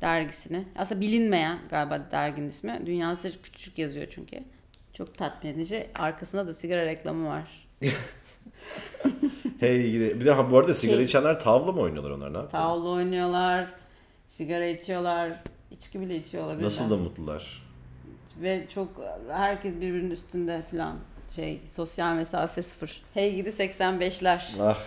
dergisini. 0.00 0.64
Aslında 0.76 1.00
bilinmeyen 1.00 1.58
galiba 1.70 2.00
derginin 2.12 2.48
ismi. 2.48 2.82
Dünyası 2.86 3.42
küçücük 3.42 3.78
yazıyor 3.78 4.06
çünkü. 4.10 4.44
Çok 4.96 5.14
tatmin 5.18 5.50
edici. 5.50 5.86
Arkasında 5.94 6.46
da 6.46 6.54
sigara 6.54 6.86
reklamı 6.86 7.28
var. 7.28 7.68
Hey 9.60 9.90
gidi. 9.90 10.20
Bir 10.20 10.26
de 10.26 10.50
bu 10.50 10.58
arada 10.58 10.74
sigara 10.74 10.96
Hey. 10.96 11.04
içenler 11.04 11.40
tavla 11.40 11.72
mı 11.72 11.80
oynuyorlar 11.80 12.10
onlar 12.10 12.34
ne? 12.34 12.48
Tavla 12.48 12.88
oynuyorlar, 12.88 13.72
sigara 14.26 14.66
içiyorlar, 14.66 15.42
içki 15.70 16.00
bile 16.00 16.16
içiyor 16.16 16.44
olabilirler. 16.44 16.66
Nasıl 16.66 16.90
da 16.90 16.96
mutlular. 16.96 17.62
Ve 18.42 18.66
çok 18.74 18.88
herkes 19.30 19.76
birbirinin 19.76 20.10
üstünde 20.10 20.62
falan 20.70 20.96
şey 21.36 21.60
sosyal 21.68 22.14
mesafe 22.14 22.62
sıfır. 22.62 23.02
Hey 23.14 23.34
gidi 23.34 23.48
85'ler 23.48 24.42
Ah 24.60 24.78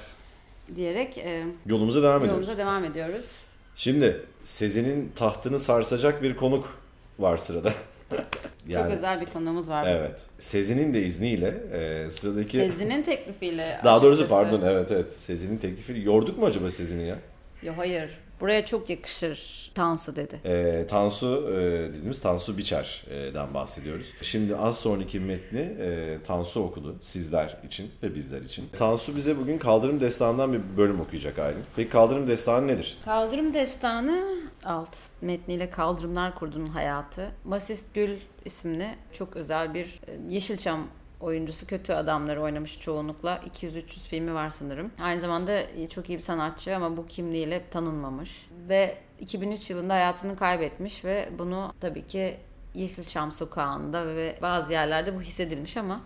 diyerek 0.75 1.17
e, 1.17 1.45
yolumuza 1.65 2.03
devam 2.03 2.23
ediyoruz. 2.23 2.47
yolumuza 2.47 2.57
devam 2.57 2.85
ediyoruz. 2.85 3.45
Şimdi 3.75 4.25
Sezen'in 4.43 5.11
tahtını 5.15 5.59
sarsacak 5.59 6.23
bir 6.23 6.35
konuk 6.35 6.79
var 7.19 7.37
sırada. 7.37 7.73
Çok 8.73 8.85
özel 8.91 9.21
bir 9.21 9.25
konuğumuz 9.25 9.69
var. 9.69 9.87
Evet. 9.87 10.25
Sezen'in 10.39 10.93
de 10.93 11.01
izniyle 11.01 11.53
e, 11.73 12.09
sıradaki... 12.09 12.57
Sezinin 12.57 13.03
teklifiyle 13.03 13.79
Daha 13.83 14.01
doğrusu 14.01 14.23
açıkçası. 14.23 14.49
pardon 14.51 14.67
evet 14.67 14.91
evet. 14.91 15.11
Sezen'in 15.11 15.57
teklifiyle 15.57 15.99
yorduk 15.99 16.37
mu 16.37 16.45
acaba 16.45 16.71
Sezen'i 16.71 17.07
ya? 17.07 17.15
Yo, 17.63 17.73
hayır. 17.77 18.09
Buraya 18.41 18.65
çok 18.65 18.89
yakışır 18.89 19.59
Tansu 19.75 20.15
dedi. 20.15 20.39
E, 20.45 20.87
Tansu 20.89 21.49
e, 21.51 21.55
dediğimiz 21.89 22.21
Tansu 22.21 22.57
Biçer'den 22.57 23.53
bahsediyoruz. 23.53 24.13
Şimdi 24.21 24.55
az 24.55 24.77
sonraki 24.79 25.19
metni 25.19 25.59
e, 25.59 26.17
Tansu 26.23 26.63
okudu 26.63 26.95
sizler 27.01 27.57
için 27.67 27.91
ve 28.03 28.15
bizler 28.15 28.41
için. 28.41 28.69
Tansu 28.77 29.15
bize 29.15 29.39
bugün 29.39 29.57
Kaldırım 29.57 30.01
Destanı'ndan 30.01 30.53
bir 30.53 30.61
bölüm 30.77 31.01
okuyacak 31.01 31.39
Aylin. 31.39 31.63
Peki 31.75 31.89
Kaldırım 31.89 32.27
Destanı 32.27 32.67
nedir? 32.67 32.97
Kaldırım 33.05 33.53
Destanı 33.53 34.25
alt 34.65 34.97
metniyle 35.21 35.69
Kaldırımlar 35.69 36.35
Kurdu'nun 36.35 36.65
hayatı. 36.69 37.31
Basist 37.45 37.93
Gül 37.93 38.17
isimli 38.45 38.87
çok 39.11 39.35
özel 39.35 39.73
bir 39.73 39.85
e, 40.07 40.33
Yeşilçam 40.33 40.87
oyuncusu 41.19 41.67
kötü 41.67 41.93
adamları 41.93 42.41
oynamış 42.41 42.79
çoğunlukla. 42.79 43.41
200-300 43.61 44.07
filmi 44.07 44.33
var 44.33 44.49
sanırım. 44.49 44.91
Aynı 45.01 45.21
zamanda 45.21 45.59
çok 45.89 46.09
iyi 46.09 46.17
bir 46.17 46.23
sanatçı 46.23 46.75
ama 46.75 46.97
bu 46.97 47.05
kimliğiyle 47.05 47.63
tanınmamış. 47.71 48.49
Ve 48.69 48.95
2003 49.19 49.69
yılında 49.69 49.93
hayatını 49.93 50.37
kaybetmiş 50.37 51.05
ve 51.05 51.29
bunu 51.39 51.73
tabii 51.79 52.07
ki 52.07 52.37
Yeşilçam 52.75 53.31
sokağında 53.31 54.07
ve 54.07 54.35
bazı 54.41 54.71
yerlerde 54.71 55.15
bu 55.15 55.21
hissedilmiş 55.21 55.77
ama 55.77 56.01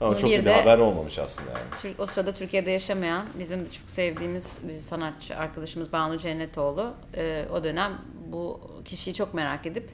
Ama 0.00 0.10
Bunu 0.10 0.18
çok 0.18 0.30
bir 0.30 0.38
bir, 0.40 0.44
de- 0.44 0.54
haber 0.54 0.78
olmamış 0.78 1.18
aslında 1.18 1.50
yani. 1.50 1.94
O 1.98 2.06
sırada 2.06 2.32
Türkiye'de 2.32 2.70
yaşamayan 2.70 3.26
bizim 3.38 3.60
de 3.60 3.72
çok 3.72 3.90
sevdiğimiz 3.90 4.56
bir 4.68 4.80
sanatçı 4.80 5.36
arkadaşımız 5.36 5.92
Banu 5.92 6.18
Cennetoğlu 6.18 6.94
e, 7.16 7.44
o 7.52 7.64
dönem 7.64 7.92
bu 8.26 8.60
kişiyi 8.84 9.14
çok 9.14 9.34
merak 9.34 9.66
edip 9.66 9.90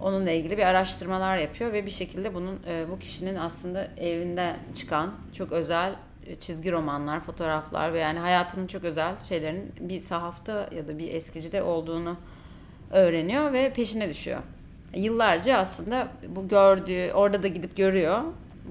onunla 0.00 0.30
ilgili 0.30 0.58
bir 0.58 0.66
araştırmalar 0.66 1.36
yapıyor 1.36 1.72
ve 1.72 1.86
bir 1.86 1.90
şekilde 1.90 2.34
bunun 2.34 2.60
e, 2.66 2.84
bu 2.90 2.98
kişinin 2.98 3.36
aslında 3.36 3.84
evinden 3.96 4.56
çıkan 4.76 5.14
çok 5.32 5.52
özel 5.52 5.94
e, 6.26 6.34
çizgi 6.34 6.72
romanlar, 6.72 7.20
fotoğraflar 7.20 7.92
ve 7.92 7.98
yani 7.98 8.18
hayatının 8.18 8.66
çok 8.66 8.84
özel 8.84 9.14
şeylerin 9.28 9.72
bir 9.80 10.00
sahafta 10.00 10.68
ya 10.76 10.88
da 10.88 10.98
bir 10.98 11.14
eskicide 11.14 11.62
olduğunu 11.62 12.16
öğreniyor 12.90 13.52
ve 13.52 13.72
peşine 13.72 14.08
düşüyor. 14.08 14.40
Yıllarca 14.94 15.58
aslında 15.58 16.08
bu 16.28 16.48
gördüğü, 16.48 17.12
orada 17.12 17.42
da 17.42 17.48
gidip 17.48 17.76
görüyor 17.76 18.22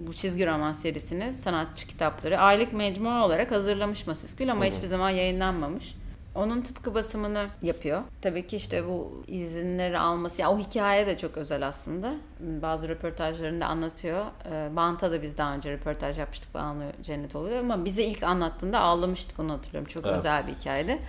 bu 0.08 0.14
çizgi 0.14 0.48
roman 0.48 0.74
serisini, 0.74 1.34
sanatçı 1.34 1.88
kitapları 1.88 2.40
aylık 2.40 2.74
mecmua 2.74 3.26
olarak 3.26 3.52
hazırlamış 3.52 4.08
Masiskül 4.08 4.52
ama 4.52 4.66
hiçbir 4.66 4.88
zaman 4.88 5.10
yayınlanmamış. 5.10 5.96
Onun 6.40 6.62
tıpkı 6.62 6.94
basımını 6.96 7.46
yapıyor. 7.62 8.02
Tabii 8.22 8.48
ki 8.48 8.56
işte 8.56 8.88
bu 8.88 9.24
izinleri 9.28 10.00
alması, 10.00 10.42
yani 10.42 10.56
o 10.56 10.60
hikaye 10.60 11.08
de 11.08 11.18
çok 11.18 11.38
özel 11.38 11.68
aslında. 11.68 12.14
Bazı 12.40 12.90
röportajlarında 12.90 13.66
anlatıyor. 13.66 14.26
Ee, 14.52 14.76
Bant'a 14.76 15.12
da 15.12 15.22
biz 15.22 15.38
daha 15.38 15.54
önce 15.56 15.72
röportaj 15.72 16.20
yapmıştık 16.20 16.54
Banu 16.54 16.84
Cennet 17.04 17.36
oluyor 17.36 17.60
ama 17.60 17.86
bize 17.86 18.04
ilk 18.04 18.24
anlattığında 18.24 18.80
ağlamıştık 18.80 19.40
onu 19.40 19.54
hatırlıyorum. 19.54 19.90
Çok 19.90 20.06
Evet. 20.06 20.18
özel 20.18 20.48
bir 20.48 20.54
hikayeydi. 20.54 21.00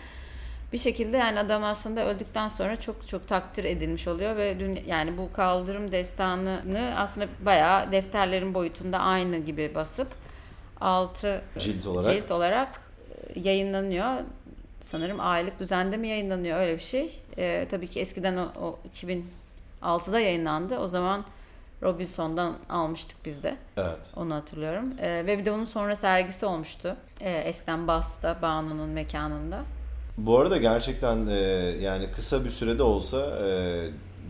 Bir 0.72 0.78
şekilde 0.78 1.16
yani 1.16 1.38
adam 1.38 1.64
aslında 1.64 2.06
öldükten 2.06 2.48
sonra 2.48 2.76
çok 2.76 3.08
çok 3.08 3.28
takdir 3.28 3.64
edilmiş 3.64 4.08
oluyor 4.08 4.36
ve 4.36 4.60
dün 4.60 4.80
yani 4.86 5.18
bu 5.18 5.32
kaldırım 5.32 5.92
destanını 5.92 6.94
aslında 6.98 7.26
bayağı 7.44 7.92
defterlerin 7.92 8.54
boyutunda 8.54 8.98
aynı 8.98 9.36
gibi 9.38 9.74
basıp 9.74 10.08
altı 10.80 11.42
Cilt 11.58 11.86
olarak. 11.86 12.14
cilt 12.14 12.30
olarak 12.30 12.80
e, 13.34 13.40
yayınlanıyor. 13.40 14.14
Sanırım 14.80 15.20
aylık 15.20 15.60
düzende 15.60 15.96
mi 15.96 16.08
yayınlanıyor 16.08 16.58
öyle 16.60 16.74
bir 16.74 16.82
şey. 16.82 17.20
Ee, 17.38 17.66
tabii 17.70 17.88
ki 17.88 18.00
eskiden 18.00 18.36
o, 18.36 18.48
o 18.62 18.78
2006'da 19.82 20.20
yayınlandı. 20.20 20.78
O 20.78 20.88
zaman 20.88 21.24
Robinson'dan 21.82 22.56
almıştık 22.68 23.16
biz 23.24 23.42
de. 23.42 23.56
Evet. 23.76 24.10
Onu 24.16 24.34
hatırlıyorum. 24.34 24.84
Ee, 25.00 25.22
ve 25.26 25.38
bir 25.38 25.44
de 25.44 25.52
onun 25.52 25.64
sonra 25.64 25.96
sergisi 25.96 26.46
olmuştu. 26.46 26.96
Ee, 27.20 27.30
eskiden 27.30 27.86
Bas'ta, 27.88 28.42
Banu'nun 28.42 28.88
mekanında. 28.88 29.62
Bu 30.18 30.38
arada 30.38 30.56
gerçekten 30.56 31.26
e, 31.26 31.38
yani 31.80 32.10
kısa 32.12 32.44
bir 32.44 32.50
sürede 32.50 32.82
olsa 32.82 33.46
e, 33.46 33.48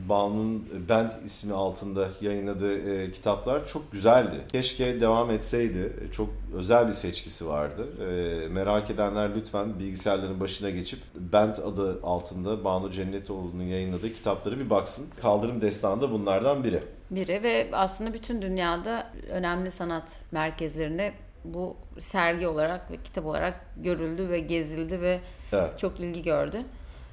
Banu'nun 0.09 0.69
Band 0.89 1.11
ismi 1.25 1.55
altında 1.55 2.09
yayınladığı 2.21 2.79
e, 3.03 3.13
kitaplar 3.13 3.67
çok 3.67 3.93
güzeldi. 3.93 4.41
Keşke 4.53 5.01
devam 5.01 5.31
etseydi. 5.31 5.93
Çok 6.13 6.29
özel 6.55 6.87
bir 6.89 6.93
seçkisi 6.93 7.49
vardı. 7.49 7.87
E, 8.01 8.49
merak 8.49 8.91
edenler 8.91 9.31
lütfen 9.37 9.79
bilgisayarların 9.79 10.41
başına 10.41 10.71
geçip 10.71 10.99
Band 11.33 11.55
adı 11.55 12.01
altında 12.03 12.65
Banu 12.65 12.91
Cennetoğlu'nun 12.91 13.63
yayınladığı 13.63 14.13
kitapları 14.15 14.59
bir 14.59 14.71
baksın. 14.71 15.07
Kaldırım 15.23 15.61
Destanı 15.61 16.01
da 16.01 16.11
bunlardan 16.11 16.65
biri. 16.65 16.83
Biri 17.11 17.43
ve 17.43 17.69
aslında 17.73 18.13
bütün 18.15 18.43
dünyada 18.43 19.07
önemli 19.31 19.71
sanat 19.71 20.25
merkezlerinde 20.33 21.13
bu 21.45 21.77
sergi 21.99 22.47
olarak 22.49 22.91
ve 22.91 22.97
kitap 23.05 23.27
olarak 23.27 23.55
görüldü 23.77 24.29
ve 24.29 24.41
gezildi 24.41 25.01
ve 25.01 25.21
Evet. 25.53 25.79
çok 25.79 26.01
ilgi 26.01 26.23
gördü. 26.23 26.57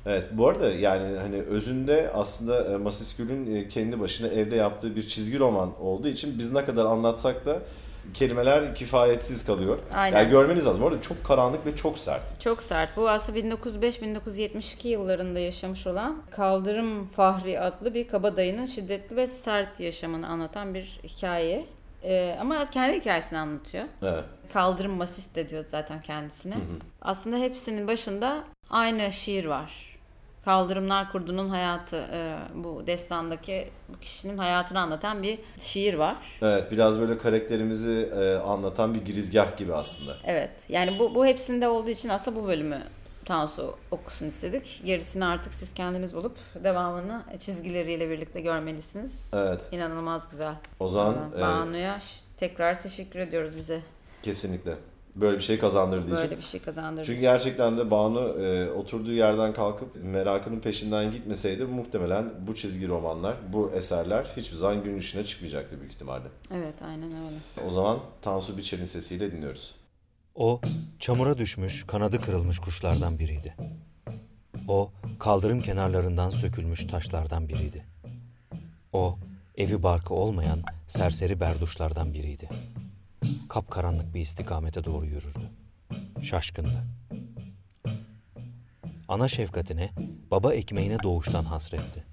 Evet 0.07 0.27
bu 0.31 0.47
arada 0.47 0.71
yani 0.71 1.17
hani 1.17 1.41
özünde 1.41 2.11
aslında 2.13 2.73
e, 2.73 2.77
Masiskül'ün 2.77 3.55
e, 3.55 3.67
kendi 3.67 3.99
başına 3.99 4.27
evde 4.27 4.55
yaptığı 4.55 4.95
bir 4.95 5.07
çizgi 5.07 5.39
roman 5.39 5.81
olduğu 5.81 6.07
için 6.07 6.39
biz 6.39 6.53
ne 6.53 6.65
kadar 6.65 6.85
anlatsak 6.85 7.45
da 7.45 7.59
kelimeler 8.13 8.75
kifayetsiz 8.75 9.45
kalıyor. 9.45 9.77
Aynen. 9.93 10.17
Yani 10.17 10.29
görmeniz 10.29 10.65
lazım. 10.65 10.83
Orada 10.83 11.01
çok 11.01 11.23
karanlık 11.23 11.65
ve 11.65 11.75
çok 11.75 11.99
sert. 11.99 12.41
Çok 12.41 12.63
sert. 12.63 12.97
Bu 12.97 13.09
aslında 13.09 13.39
1905-1972 13.39 14.87
yıllarında 14.87 15.39
yaşamış 15.39 15.87
olan 15.87 16.21
Kaldırım 16.31 17.05
Fahri 17.05 17.59
adlı 17.59 17.93
bir 17.93 18.07
kabadayının 18.07 18.65
şiddetli 18.65 19.15
ve 19.15 19.27
sert 19.27 19.79
yaşamını 19.79 20.27
anlatan 20.27 20.73
bir 20.73 20.99
hikaye. 21.03 21.65
Ee, 22.03 22.37
ama 22.41 22.65
kendi 22.65 22.99
hikayesini 22.99 23.39
anlatıyor. 23.39 23.83
Evet. 24.01 24.23
Kaldırım 24.53 24.91
masist 24.91 25.35
de 25.35 25.49
diyor 25.49 25.65
zaten 25.67 26.01
kendisine. 26.01 26.55
Aslında 27.01 27.37
hepsinin 27.37 27.87
başında 27.87 28.43
aynı 28.69 29.13
şiir 29.13 29.45
var. 29.45 29.96
Kaldırımlar 30.51 31.11
Kurdu'nun 31.11 31.49
hayatı, 31.49 31.95
e, 32.13 32.37
bu 32.55 32.87
destandaki 32.87 33.69
bu 33.89 33.99
kişinin 33.99 34.37
hayatını 34.37 34.79
anlatan 34.79 35.23
bir 35.23 35.39
şiir 35.59 35.93
var. 35.93 36.15
Evet 36.41 36.71
biraz 36.71 36.99
böyle 36.99 37.17
karakterimizi 37.17 38.09
e, 38.19 38.35
anlatan 38.35 38.93
bir 38.93 39.05
girizgah 39.05 39.57
gibi 39.57 39.73
aslında. 39.75 40.17
Evet. 40.25 40.51
Yani 40.69 40.99
bu, 40.99 41.15
bu 41.15 41.25
hepsinde 41.25 41.67
olduğu 41.67 41.89
için 41.89 42.09
aslında 42.09 42.39
bu 42.43 42.47
bölümü 42.47 42.79
Tansu 43.25 43.75
okusun 43.91 44.25
istedik. 44.25 44.81
Gerisini 44.85 45.25
artık 45.25 45.53
siz 45.53 45.73
kendiniz 45.73 46.15
bulup 46.15 46.37
devamını 46.63 47.21
çizgileriyle 47.39 48.09
birlikte 48.09 48.41
görmelisiniz. 48.41 49.31
Evet 49.33 49.69
İnanılmaz 49.71 50.29
güzel. 50.29 50.53
o 50.79 50.87
zaman 50.87 51.15
e, 51.37 51.41
Banu'ya 51.41 51.99
ş- 51.99 52.21
tekrar 52.37 52.81
teşekkür 52.81 53.19
ediyoruz 53.19 53.57
bize. 53.57 53.79
kesinlikle 54.23 54.75
böyle 55.21 55.37
bir 55.37 55.43
şey 55.43 55.59
kazandırdığı 55.59 56.05
için. 56.05 56.17
Böyle 56.17 56.37
bir 56.37 56.41
şey 56.41 56.59
kazandırdığı 56.61 57.05
Çünkü 57.05 57.19
için. 57.19 57.29
gerçekten 57.31 57.77
de 57.77 57.91
Banu 57.91 58.19
e, 58.19 58.71
oturduğu 58.71 59.11
yerden 59.11 59.53
kalkıp 59.53 59.95
merakının 60.03 60.59
peşinden 60.59 61.11
gitmeseydi 61.11 61.65
muhtemelen 61.65 62.29
bu 62.47 62.55
çizgi 62.55 62.87
romanlar, 62.87 63.35
bu 63.53 63.71
eserler 63.75 64.27
hiçbir 64.37 64.55
zaman 64.55 64.83
gün 64.83 64.97
içine 64.97 65.23
çıkmayacaktı 65.23 65.79
büyük 65.79 65.93
ihtimalle. 65.93 66.27
Evet 66.53 66.81
aynen 66.81 67.11
öyle. 67.11 67.67
O 67.67 67.69
zaman 67.69 67.99
Tansu 68.21 68.57
Biçer'in 68.57 68.85
sesiyle 68.85 69.31
dinliyoruz. 69.31 69.75
O, 70.35 70.61
çamura 70.99 71.37
düşmüş, 71.37 71.83
kanadı 71.87 72.21
kırılmış 72.21 72.59
kuşlardan 72.59 73.19
biriydi. 73.19 73.55
O, 74.67 74.91
kaldırım 75.19 75.61
kenarlarından 75.61 76.29
sökülmüş 76.29 76.87
taşlardan 76.87 77.49
biriydi. 77.49 77.85
O, 78.93 79.17
evi 79.57 79.83
barkı 79.83 80.13
olmayan 80.13 80.59
serseri 80.87 81.39
berduşlardan 81.39 82.13
biriydi. 82.13 82.49
Kapkaranlık 83.49 84.13
bir 84.13 84.21
istikamete 84.21 84.83
doğru 84.83 85.05
yürürdü. 85.05 85.49
Şaşkındı. 86.23 86.83
Ana 89.07 89.27
şefkatine, 89.27 89.89
baba 90.31 90.53
ekmeğine 90.53 90.97
doğuştan 91.03 91.43
hasretti. 91.43 92.03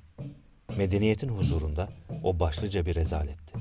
Medeniyetin 0.77 1.29
huzurunda 1.29 1.89
o 2.23 2.41
başlıca 2.41 2.87
bir 2.87 2.95
rezaletti. 2.95 3.59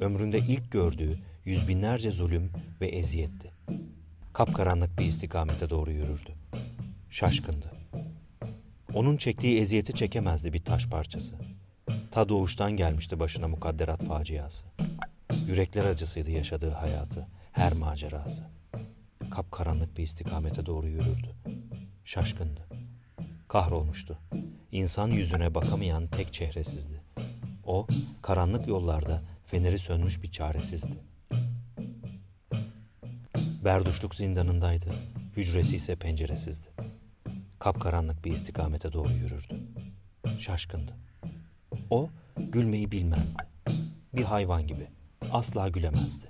Ömründe 0.00 0.38
ilk 0.38 0.72
gördüğü 0.72 1.18
yüz 1.44 1.68
binlerce 1.68 2.10
zulüm 2.10 2.50
ve 2.80 2.88
eziyetti. 2.88 3.50
Kapkaranlık 4.32 4.98
bir 4.98 5.04
istikamete 5.04 5.70
doğru 5.70 5.90
yürürdü. 5.90 6.32
Şaşkındı. 7.10 7.70
Onun 8.94 9.16
çektiği 9.16 9.58
eziyeti 9.58 9.92
çekemezdi 9.92 10.52
bir 10.52 10.64
taş 10.64 10.86
parçası. 10.86 11.34
Ta 12.10 12.28
doğuştan 12.28 12.72
gelmişti 12.72 13.20
başına 13.20 13.48
mukadderat 13.48 14.04
faciası. 14.04 14.64
Yürekler 15.46 15.84
acısıydı 15.84 16.30
yaşadığı 16.30 16.70
hayatı, 16.70 17.26
her 17.52 17.72
macerası. 17.72 18.42
Kapkaranlık 19.30 19.96
bir 19.98 20.02
istikamete 20.02 20.66
doğru 20.66 20.88
yürürdü. 20.88 21.34
Şaşkındı. 22.04 22.60
Kahrolmuştu. 23.48 24.18
İnsan 24.72 25.08
yüzüne 25.10 25.54
bakamayan 25.54 26.06
tek 26.06 26.32
çehresizdi. 26.32 27.02
O, 27.64 27.86
karanlık 28.22 28.68
yollarda 28.68 29.22
feneri 29.46 29.78
sönmüş 29.78 30.22
bir 30.22 30.30
çaresizdi. 30.30 30.96
Berduşluk 33.64 34.14
zindanındaydı. 34.14 34.90
Hücresi 35.36 35.76
ise 35.76 35.96
penceresizdi. 35.96 36.68
Kapkaranlık 37.58 38.24
bir 38.24 38.32
istikamete 38.32 38.92
doğru 38.92 39.12
yürürdü. 39.12 39.54
Şaşkındı. 40.38 40.92
O 41.90 42.08
gülmeyi 42.52 42.92
bilmezdi. 42.92 43.42
Bir 44.12 44.24
hayvan 44.24 44.66
gibi. 44.66 44.95
Asla 45.32 45.68
gülemezdi. 45.68 46.26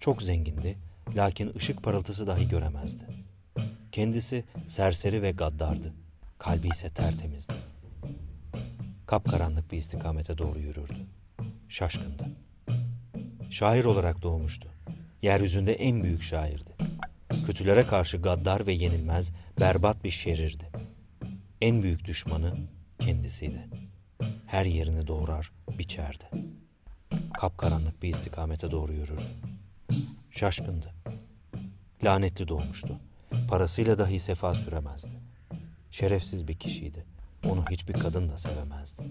Çok 0.00 0.22
zengindi, 0.22 0.78
lakin 1.16 1.52
ışık 1.56 1.82
parıltısı 1.82 2.26
dahi 2.26 2.48
göremezdi. 2.48 3.04
Kendisi 3.92 4.44
serseri 4.66 5.22
ve 5.22 5.30
gaddardı. 5.30 5.92
Kalbi 6.38 6.68
ise 6.68 6.88
tertemizdi. 6.90 7.52
Kapkaranlık 9.06 9.72
bir 9.72 9.78
istikamete 9.78 10.38
doğru 10.38 10.58
yürürdü. 10.58 11.06
Şaşkındı. 11.68 12.24
Şair 13.50 13.84
olarak 13.84 14.22
doğmuştu. 14.22 14.68
Yeryüzünde 15.22 15.72
en 15.74 16.02
büyük 16.02 16.22
şairdi. 16.22 16.70
Kötülere 17.46 17.82
karşı 17.82 18.16
gaddar 18.16 18.66
ve 18.66 18.72
yenilmez, 18.72 19.32
berbat 19.60 20.04
bir 20.04 20.10
şerirdi. 20.10 20.70
En 21.60 21.82
büyük 21.82 22.04
düşmanı 22.04 22.52
kendisiydi. 22.98 23.68
Her 24.46 24.64
yerini 24.64 25.06
doğrar, 25.06 25.52
biçerdi. 25.78 26.24
Kapkaranlık 27.36 28.02
bir 28.02 28.08
istikamete 28.08 28.70
doğru 28.70 28.92
yürürdü. 28.92 29.22
Şaşkındı. 30.30 30.94
Lanetli 32.04 32.48
doğmuştu. 32.48 32.98
Parasıyla 33.48 33.98
dahi 33.98 34.20
sefa 34.20 34.54
süremezdi. 34.54 35.20
Şerefsiz 35.90 36.48
bir 36.48 36.54
kişiydi. 36.58 37.04
Onu 37.48 37.64
hiçbir 37.70 37.92
kadın 37.92 38.28
da 38.28 38.38
sevemezdi. 38.38 39.02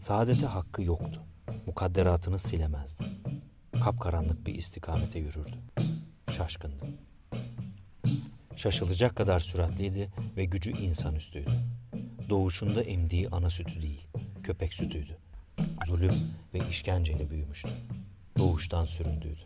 Saadete 0.00 0.46
hakkı 0.46 0.82
yoktu. 0.82 1.22
Mukadderatını 1.66 2.38
silemezdi. 2.38 3.04
Kapkaranlık 3.84 4.46
bir 4.46 4.54
istikamete 4.54 5.18
yürürdü. 5.18 5.56
Şaşkındı. 6.36 6.84
Şaşılacak 8.56 9.16
kadar 9.16 9.40
süratliydi 9.40 10.10
ve 10.36 10.44
gücü 10.44 10.70
insanüstüydü. 10.70 11.50
Doğuşunda 12.28 12.82
emdiği 12.82 13.28
ana 13.28 13.50
sütü 13.50 13.82
değil, 13.82 14.06
köpek 14.42 14.74
sütüydü. 14.74 15.18
Zulüm 15.84 16.14
ve 16.54 16.58
işkenceyle 16.70 17.30
büyümüştü. 17.30 17.68
Doğuştan 18.38 18.84
süründüydü. 18.84 19.44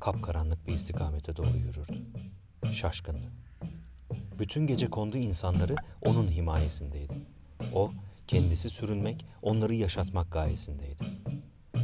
Kapkaranlık 0.00 0.66
bir 0.66 0.72
istikamete 0.72 1.36
doğru 1.36 1.56
yürürdü. 1.56 1.98
Şaşkındı. 2.72 3.32
Bütün 4.38 4.66
gece 4.66 4.90
kondu 4.90 5.16
insanları 5.16 5.76
onun 6.02 6.28
himayesindeydi. 6.28 7.14
O, 7.74 7.90
kendisi 8.26 8.70
sürünmek, 8.70 9.26
onları 9.42 9.74
yaşatmak 9.74 10.32
gayesindeydi. 10.32 11.04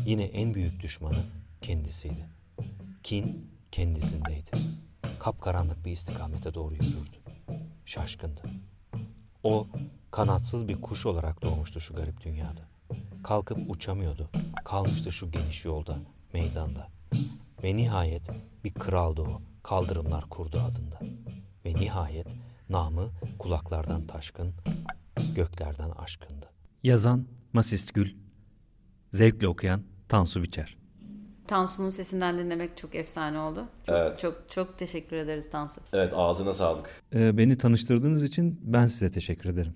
Yine 0.06 0.24
en 0.24 0.54
büyük 0.54 0.82
düşmanı 0.82 1.22
kendisiydi. 1.60 2.28
Kin 3.02 3.50
kendisindeydi. 3.72 4.50
Kapkaranlık 5.18 5.84
bir 5.84 5.92
istikamete 5.92 6.54
doğru 6.54 6.74
yürürdü. 6.74 7.16
Şaşkındı. 7.86 8.42
O, 9.42 9.66
kanatsız 10.10 10.68
bir 10.68 10.80
kuş 10.80 11.06
olarak 11.06 11.42
doğmuştu 11.42 11.80
şu 11.80 11.94
garip 11.94 12.24
dünyada. 12.24 12.75
Kalkıp 13.24 13.58
uçamıyordu. 13.68 14.30
Kalmıştı 14.64 15.12
şu 15.12 15.30
geniş 15.30 15.64
yolda, 15.64 15.96
meydanda. 16.32 16.88
Ve 17.62 17.76
nihayet 17.76 18.22
bir 18.64 18.74
kraldı 18.74 19.22
o, 19.22 19.40
kaldırımlar 19.62 20.24
kurdu 20.30 20.60
adında. 20.60 21.00
Ve 21.64 21.74
nihayet 21.74 22.26
namı 22.70 23.10
kulaklardan 23.38 24.06
taşkın, 24.06 24.54
göklerden 25.34 25.90
aşkındı. 25.90 26.46
Yazan 26.82 27.26
Masist 27.52 27.94
Gül, 27.94 28.14
zevkle 29.12 29.48
okuyan 29.48 29.82
Tansu 30.08 30.42
Biçer. 30.42 30.76
Tansu'nun 31.48 31.88
sesinden 31.90 32.38
dinlemek 32.38 32.76
çok 32.76 32.94
efsane 32.94 33.38
oldu. 33.38 33.64
Çok 33.86 33.96
Evet. 33.96 34.18
çok 34.20 34.42
çok 34.50 34.78
teşekkür 34.78 35.16
ederiz 35.16 35.50
Tansu. 35.50 35.80
Evet 35.92 36.12
ağzına 36.16 36.54
sağlık. 36.54 37.02
Ee, 37.14 37.38
beni 37.38 37.58
tanıştırdığınız 37.58 38.22
için 38.22 38.60
ben 38.62 38.86
size 38.86 39.10
teşekkür 39.10 39.50
ederim. 39.50 39.74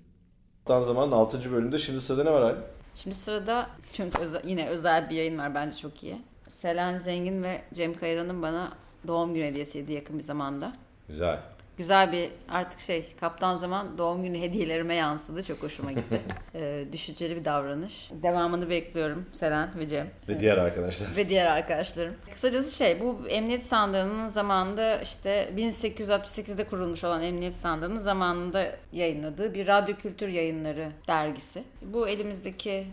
Tan 0.65 0.79
zaman 0.81 1.11
6. 1.11 1.51
bölümde 1.51 1.77
şimdi 1.77 2.01
sırada 2.01 2.23
ne 2.23 2.31
var 2.31 2.41
Ali? 2.41 2.57
Şimdi 2.95 3.15
sırada 3.15 3.69
çünkü 3.93 4.21
özel- 4.21 4.41
yine 4.45 4.67
özel 4.67 5.09
bir 5.09 5.15
yayın 5.15 5.37
var 5.37 5.55
bence 5.55 5.77
çok 5.77 6.03
iyi. 6.03 6.21
Selen 6.47 6.97
Zengin 6.97 7.43
ve 7.43 7.61
Cem 7.73 7.93
Kayran'ın 7.93 8.41
bana 8.41 8.71
doğum 9.07 9.33
günü 9.33 9.45
hediyesiydi 9.45 9.93
yakın 9.93 10.17
bir 10.19 10.23
zamanda. 10.23 10.73
Güzel. 11.07 11.39
Güzel 11.81 12.11
bir 12.11 12.29
artık 12.49 12.79
şey 12.79 13.05
kaptan 13.19 13.55
zaman 13.55 13.97
doğum 13.97 14.23
günü 14.23 14.39
hediyelerime 14.39 14.95
yansıdı. 14.95 15.43
Çok 15.43 15.63
hoşuma 15.63 15.91
gitti. 15.91 16.21
ee, 16.55 16.85
düşünceli 16.91 17.35
bir 17.35 17.45
davranış. 17.45 18.09
Devamını 18.23 18.69
bekliyorum 18.69 19.25
Selen 19.33 19.69
ve 19.79 19.87
Cem. 19.87 20.09
Ve 20.29 20.39
diğer 20.39 20.57
arkadaşlar. 20.57 21.15
Ve 21.15 21.29
diğer 21.29 21.45
arkadaşlarım. 21.45 22.15
Kısacası 22.31 22.77
şey 22.77 23.01
bu 23.01 23.21
emniyet 23.29 23.65
sandığının 23.65 24.27
zamanında 24.27 25.01
işte 25.01 25.49
1868'de 25.57 26.63
kurulmuş 26.63 27.03
olan 27.03 27.23
emniyet 27.23 27.55
sandığının 27.55 27.99
zamanında 27.99 28.65
yayınladığı 28.93 29.53
bir 29.53 29.67
radyo 29.67 29.95
kültür 29.95 30.27
yayınları 30.27 30.89
dergisi. 31.07 31.63
Bu 31.81 32.07
elimizdeki 32.07 32.87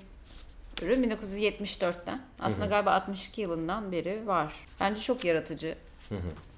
ürün 0.82 1.10
1974'ten. 1.10 2.20
Aslında 2.40 2.66
galiba 2.66 2.92
62 2.92 3.40
yılından 3.40 3.92
beri 3.92 4.26
var. 4.26 4.54
Bence 4.80 5.00
çok 5.00 5.24
yaratıcı 5.24 5.74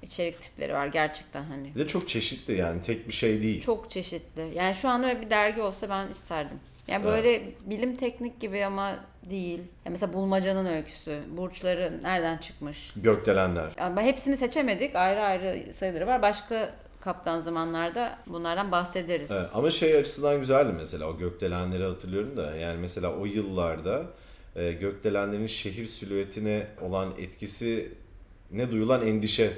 içerik 0.01 0.41
tipleri 0.41 0.73
var 0.73 0.87
gerçekten 0.87 1.43
hani. 1.43 1.75
Bir 1.75 1.79
de 1.79 1.87
çok 1.87 2.07
çeşitli 2.07 2.57
yani 2.57 2.81
tek 2.81 3.07
bir 3.07 3.13
şey 3.13 3.43
değil. 3.43 3.61
Çok 3.61 3.89
çeşitli. 3.89 4.51
Yani 4.55 4.75
şu 4.75 4.89
anda 4.89 5.07
öyle 5.07 5.21
bir 5.21 5.29
dergi 5.29 5.61
olsa 5.61 5.89
ben 5.89 6.07
isterdim. 6.07 6.59
Yani 6.87 7.05
böyle 7.05 7.41
bilim 7.65 7.95
teknik 7.95 8.39
gibi 8.39 8.65
ama 8.65 8.95
değil. 9.29 9.59
Ya 9.59 9.91
mesela 9.91 10.13
bulmacanın 10.13 10.65
öyküsü, 10.65 11.19
burçları 11.37 11.99
nereden 12.03 12.37
çıkmış? 12.37 12.93
Gökdelenler. 12.95 13.69
Yani 13.79 14.01
hepsini 14.01 14.37
seçemedik. 14.37 14.95
Ayrı 14.95 15.21
ayrı 15.21 15.73
sayıları 15.73 16.07
var. 16.07 16.21
Başka 16.21 16.73
kaptan 17.01 17.39
zamanlarda 17.39 18.17
bunlardan 18.27 18.71
bahsederiz. 18.71 19.31
Evet, 19.31 19.49
ama 19.53 19.71
şey 19.71 19.97
açısından 19.97 20.39
güzeldi 20.39 20.73
mesela 20.79 21.05
o 21.05 21.17
gökdelenleri 21.17 21.83
hatırlıyorum 21.83 22.37
da 22.37 22.55
yani 22.55 22.79
mesela 22.79 23.15
o 23.15 23.25
yıllarda 23.25 24.05
e, 24.55 24.71
gökdelenlerin 24.71 25.47
şehir 25.47 25.85
silüetine 25.85 26.67
olan 26.81 27.13
etkisi 27.17 27.91
ne 28.53 28.71
duyulan 28.71 29.07
endişe 29.07 29.53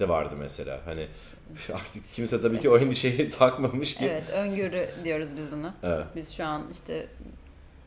de 0.00 0.08
vardı 0.08 0.34
mesela. 0.38 0.80
Hani 0.84 1.06
artık 1.74 2.14
kimse 2.14 2.42
tabii 2.42 2.60
ki 2.60 2.70
o 2.70 2.78
endişeyi 2.78 3.30
takmamış 3.38 3.94
ki. 3.94 4.04
Evet, 4.10 4.30
öngörü 4.30 4.88
diyoruz 5.04 5.28
biz 5.36 5.52
buna. 5.52 5.74
Evet. 5.82 6.06
Biz 6.16 6.32
şu 6.32 6.44
an 6.44 6.62
işte 6.72 7.06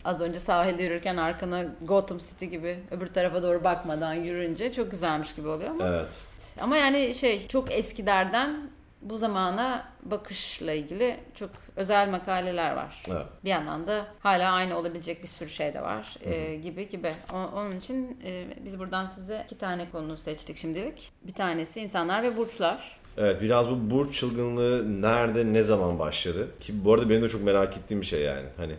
az 0.05 0.21
önce 0.21 0.39
sahilde 0.39 0.83
yürürken 0.83 1.17
arkana 1.17 1.65
Gotham 1.83 2.17
City 2.17 2.45
gibi 2.45 2.79
öbür 2.91 3.07
tarafa 3.07 3.43
doğru 3.43 3.63
bakmadan 3.63 4.13
yürünce 4.13 4.73
çok 4.73 4.91
güzelmiş 4.91 5.35
gibi 5.35 5.47
oluyor 5.47 5.69
ama. 5.69 5.87
Evet. 5.87 6.13
Ama 6.59 6.77
yani 6.77 7.15
şey 7.15 7.47
çok 7.47 7.71
eskilerden 7.71 8.69
bu 9.01 9.17
zamana 9.17 9.87
bakışla 10.03 10.73
ilgili 10.73 11.19
çok 11.33 11.49
özel 11.75 12.09
makaleler 12.09 12.71
var. 12.75 13.03
Evet. 13.11 13.25
Bir 13.43 13.49
yandan 13.49 13.87
da 13.87 14.05
hala 14.19 14.51
aynı 14.51 14.77
olabilecek 14.77 15.23
bir 15.23 15.27
sürü 15.27 15.49
şey 15.49 15.73
de 15.73 15.81
var 15.81 16.15
e, 16.25 16.55
gibi 16.55 16.89
gibi. 16.89 17.11
O- 17.33 17.51
onun 17.59 17.77
için 17.77 18.19
e, 18.25 18.45
biz 18.65 18.79
buradan 18.79 19.05
size 19.05 19.41
iki 19.45 19.57
tane 19.57 19.89
konu 19.91 20.17
seçtik 20.17 20.57
şimdilik. 20.57 21.11
Bir 21.23 21.33
tanesi 21.33 21.79
insanlar 21.81 22.23
ve 22.23 22.37
burçlar. 22.37 22.97
Evet 23.17 23.41
biraz 23.41 23.69
bu 23.69 23.89
burç 23.91 24.19
çılgınlığı 24.19 25.01
nerede 25.01 25.53
ne 25.53 25.63
zaman 25.63 25.99
başladı? 25.99 26.47
Ki 26.59 26.85
bu 26.85 26.93
arada 26.93 27.09
benim 27.09 27.21
de 27.21 27.29
çok 27.29 27.43
merak 27.43 27.77
ettiğim 27.77 28.01
bir 28.01 28.05
şey 28.05 28.21
yani. 28.21 28.45
Hani 28.57 28.73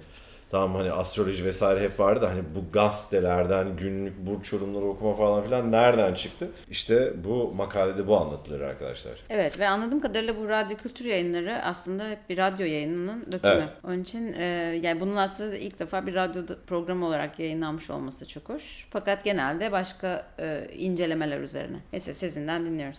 tamam 0.51 0.75
hani 0.75 0.93
astroloji 0.93 1.45
vesaire 1.45 1.81
hep 1.81 2.01
vardı 2.01 2.23
da 2.23 2.31
hani 2.31 2.43
bu 2.55 2.73
gazetelerden 2.73 3.77
günlük 3.77 4.27
burç 4.27 4.53
yorumları 4.53 4.85
okuma 4.85 5.15
falan 5.15 5.45
filan 5.45 5.73
nereden 5.73 6.15
çıktı? 6.15 6.51
İşte 6.71 7.13
bu 7.25 7.53
makalede 7.55 8.07
bu 8.07 8.17
anlatılır 8.17 8.61
arkadaşlar. 8.61 9.13
Evet 9.31 9.59
ve 9.59 9.69
anladığım 9.69 10.01
kadarıyla 10.01 10.37
bu 10.37 10.49
radyo 10.49 10.77
kültür 10.77 11.05
yayınları 11.05 11.63
aslında 11.63 12.09
hep 12.09 12.29
bir 12.29 12.39
radyo 12.39 12.67
yayınının 12.67 13.33
dökümü. 13.33 13.53
Evet. 13.53 13.69
Onun 13.85 14.03
için 14.03 14.33
e, 14.33 14.45
yani 14.83 15.01
bunun 15.01 15.17
aslında 15.17 15.57
ilk 15.57 15.79
defa 15.79 16.07
bir 16.07 16.15
radyo 16.15 16.43
programı 16.67 17.07
olarak 17.07 17.39
yayınlanmış 17.39 17.91
olması 17.91 18.29
çok 18.29 18.49
hoş. 18.49 18.87
Fakat 18.91 19.25
genelde 19.25 19.73
başka 19.73 20.27
e, 20.39 20.67
incelemeler 20.79 21.41
üzerine. 21.41 21.77
Neyse 21.93 22.15
sizinden 22.15 22.67
dinliyoruz. 22.67 22.99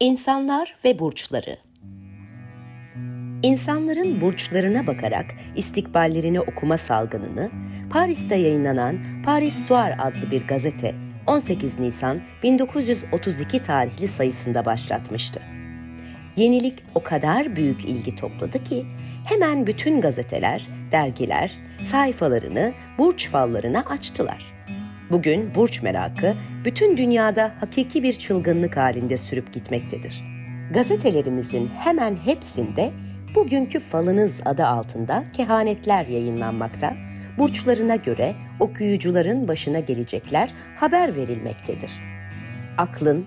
İnsanlar 0.00 0.76
ve 0.84 0.98
burçları. 0.98 1.58
İnsanların 3.44 4.20
burçlarına 4.20 4.86
bakarak 4.86 5.26
istikballerini 5.56 6.40
okuma 6.40 6.78
salgınını 6.78 7.50
Paris'te 7.90 8.34
yayınlanan 8.34 8.98
Paris 9.24 9.66
Soir 9.66 9.94
adlı 9.98 10.30
bir 10.30 10.46
gazete 10.46 10.94
18 11.26 11.78
Nisan 11.78 12.20
1932 12.42 13.62
tarihli 13.62 14.08
sayısında 14.08 14.64
başlatmıştı. 14.64 15.40
Yenilik 16.36 16.82
o 16.94 17.02
kadar 17.02 17.56
büyük 17.56 17.84
ilgi 17.84 18.16
topladı 18.16 18.64
ki 18.64 18.86
hemen 19.24 19.66
bütün 19.66 20.00
gazeteler, 20.00 20.66
dergiler 20.92 21.52
sayfalarını 21.86 22.72
burç 22.98 23.28
fallarına 23.28 23.80
açtılar. 23.80 24.44
Bugün 25.10 25.54
burç 25.54 25.82
merakı 25.82 26.34
bütün 26.64 26.96
dünyada 26.96 27.54
hakiki 27.60 28.02
bir 28.02 28.18
çılgınlık 28.18 28.76
halinde 28.76 29.18
sürüp 29.18 29.52
gitmektedir. 29.52 30.24
Gazetelerimizin 30.74 31.70
hemen 31.78 32.16
hepsinde 32.24 32.92
bugünkü 33.34 33.80
falınız 33.80 34.42
adı 34.44 34.66
altında 34.66 35.24
kehanetler 35.32 36.06
yayınlanmakta, 36.06 36.94
burçlarına 37.38 37.96
göre 37.96 38.34
okuyucuların 38.60 39.48
başına 39.48 39.78
gelecekler 39.78 40.50
haber 40.76 41.16
verilmektedir. 41.16 41.90
Aklın, 42.78 43.26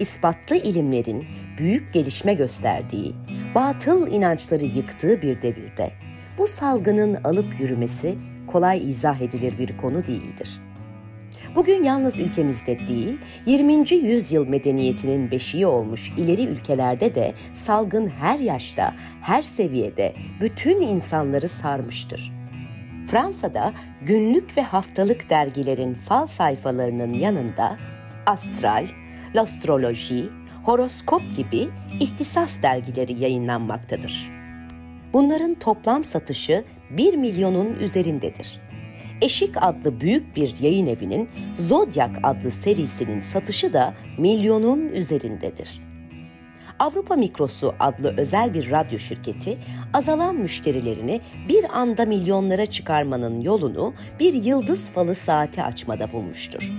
ispatlı 0.00 0.56
ilimlerin 0.56 1.24
büyük 1.58 1.92
gelişme 1.92 2.34
gösterdiği, 2.34 3.14
batıl 3.54 4.12
inançları 4.12 4.64
yıktığı 4.64 5.22
bir 5.22 5.42
devirde 5.42 5.90
bu 6.38 6.46
salgının 6.46 7.14
alıp 7.24 7.60
yürümesi 7.60 8.18
kolay 8.46 8.90
izah 8.90 9.20
edilir 9.20 9.58
bir 9.58 9.76
konu 9.76 10.06
değildir. 10.06 10.65
Bugün 11.56 11.84
yalnız 11.84 12.18
ülkemizde 12.18 12.78
değil, 12.88 13.18
20. 13.46 13.94
yüzyıl 13.94 14.48
medeniyetinin 14.48 15.30
beşiği 15.30 15.66
olmuş 15.66 16.12
ileri 16.16 16.44
ülkelerde 16.44 17.14
de 17.14 17.34
salgın 17.54 18.06
her 18.06 18.38
yaşta, 18.38 18.94
her 19.22 19.42
seviyede 19.42 20.14
bütün 20.40 20.80
insanları 20.80 21.48
sarmıştır. 21.48 22.32
Fransa'da 23.10 23.72
günlük 24.02 24.56
ve 24.56 24.62
haftalık 24.62 25.30
dergilerin 25.30 25.94
fal 25.94 26.26
sayfalarının 26.26 27.12
yanında 27.12 27.76
astral, 28.26 28.86
l'astroloji, 29.34 30.24
horoskop 30.64 31.22
gibi 31.36 31.68
ihtisas 32.00 32.62
dergileri 32.62 33.12
yayınlanmaktadır. 33.12 34.30
Bunların 35.12 35.54
toplam 35.54 36.04
satışı 36.04 36.64
1 36.90 37.14
milyonun 37.14 37.74
üzerindedir. 37.74 38.65
Eşik 39.20 39.54
adlı 39.60 40.00
büyük 40.00 40.36
bir 40.36 40.60
yayın 40.60 40.86
evinin 40.86 41.28
Zodyak 41.56 42.10
adlı 42.22 42.50
serisinin 42.50 43.20
satışı 43.20 43.72
da 43.72 43.94
milyonun 44.18 44.88
üzerindedir. 44.88 45.80
Avrupa 46.78 47.16
Mikrosu 47.16 47.74
adlı 47.80 48.14
özel 48.16 48.54
bir 48.54 48.70
radyo 48.70 48.98
şirketi 48.98 49.58
azalan 49.92 50.36
müşterilerini 50.36 51.20
bir 51.48 51.78
anda 51.78 52.04
milyonlara 52.04 52.66
çıkarmanın 52.66 53.40
yolunu 53.40 53.94
bir 54.20 54.34
yıldız 54.34 54.88
falı 54.88 55.14
saati 55.14 55.62
açmada 55.62 56.12
bulmuştur. 56.12 56.72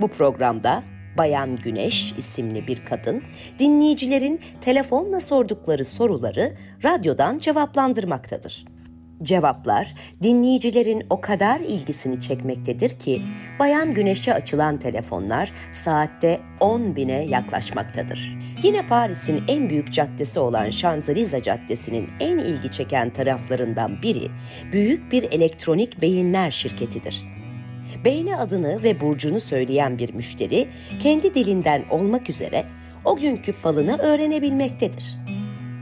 Bu 0.00 0.08
programda 0.08 0.82
Bayan 1.18 1.56
Güneş 1.56 2.14
isimli 2.18 2.66
bir 2.66 2.84
kadın 2.84 3.22
dinleyicilerin 3.58 4.40
telefonla 4.60 5.20
sordukları 5.20 5.84
soruları 5.84 6.52
radyodan 6.84 7.38
cevaplandırmaktadır. 7.38 8.64
Cevaplar 9.22 9.94
dinleyicilerin 10.22 11.02
o 11.10 11.20
kadar 11.20 11.60
ilgisini 11.60 12.20
çekmektedir 12.20 12.98
ki 12.98 13.22
Bayan 13.58 13.94
Güneş'e 13.94 14.34
açılan 14.34 14.78
telefonlar 14.78 15.52
saatte 15.72 16.40
10 16.60 16.96
bine 16.96 17.24
yaklaşmaktadır. 17.24 18.38
Yine 18.62 18.88
Paris'in 18.88 19.42
en 19.48 19.70
büyük 19.70 19.92
caddesi 19.92 20.40
olan 20.40 20.70
Şanzelize 20.70 21.42
Caddesi'nin 21.42 22.08
en 22.20 22.38
ilgi 22.38 22.72
çeken 22.72 23.10
taraflarından 23.10 24.02
biri 24.02 24.30
büyük 24.72 25.12
bir 25.12 25.22
elektronik 25.22 26.02
beyinler 26.02 26.50
şirketidir. 26.50 27.24
Beyne 28.04 28.36
adını 28.36 28.82
ve 28.82 29.00
burcunu 29.00 29.40
söyleyen 29.40 29.98
bir 29.98 30.14
müşteri 30.14 30.68
kendi 31.02 31.34
dilinden 31.34 31.84
olmak 31.90 32.30
üzere 32.30 32.64
o 33.04 33.16
günkü 33.16 33.52
falını 33.52 33.98
öğrenebilmektedir. 33.98 35.04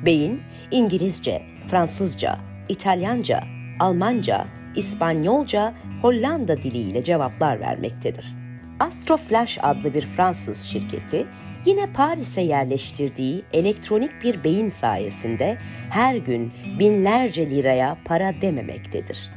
Beyin 0.05 0.41
İngilizce, 0.71 1.43
Fransızca, 1.71 2.48
İtalyanca, 2.69 3.45
Almanca, 3.81 4.47
İspanyolca, 4.77 5.75
Hollanda 6.03 6.57
diliyle 6.57 7.05
cevaplar 7.05 7.61
vermektedir. 7.61 8.35
Astroflash 8.81 9.59
adlı 9.63 9.95
bir 9.95 10.03
Fransız 10.03 10.63
şirketi 10.63 11.27
yine 11.65 11.93
Paris'e 11.93 12.41
yerleştirdiği 12.41 13.43
elektronik 13.53 14.11
bir 14.23 14.45
beyin 14.45 14.71
sayesinde 14.71 15.59
her 15.91 16.17
gün 16.17 16.53
binlerce 16.79 17.51
liraya 17.51 17.97
para 18.05 18.35
dememektedir. 18.41 19.31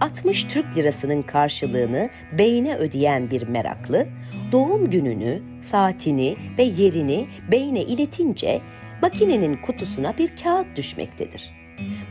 60 0.00 0.44
Türk 0.44 0.76
lirasının 0.76 1.22
karşılığını 1.22 2.10
beyne 2.38 2.76
ödeyen 2.76 3.30
bir 3.30 3.48
meraklı, 3.48 4.06
doğum 4.52 4.90
gününü, 4.90 5.42
saatini 5.62 6.36
ve 6.58 6.62
yerini 6.62 7.26
beyne 7.50 7.82
iletince 7.82 8.60
makinenin 9.02 9.56
kutusuna 9.56 10.18
bir 10.18 10.36
kağıt 10.42 10.76
düşmektedir. 10.76 11.59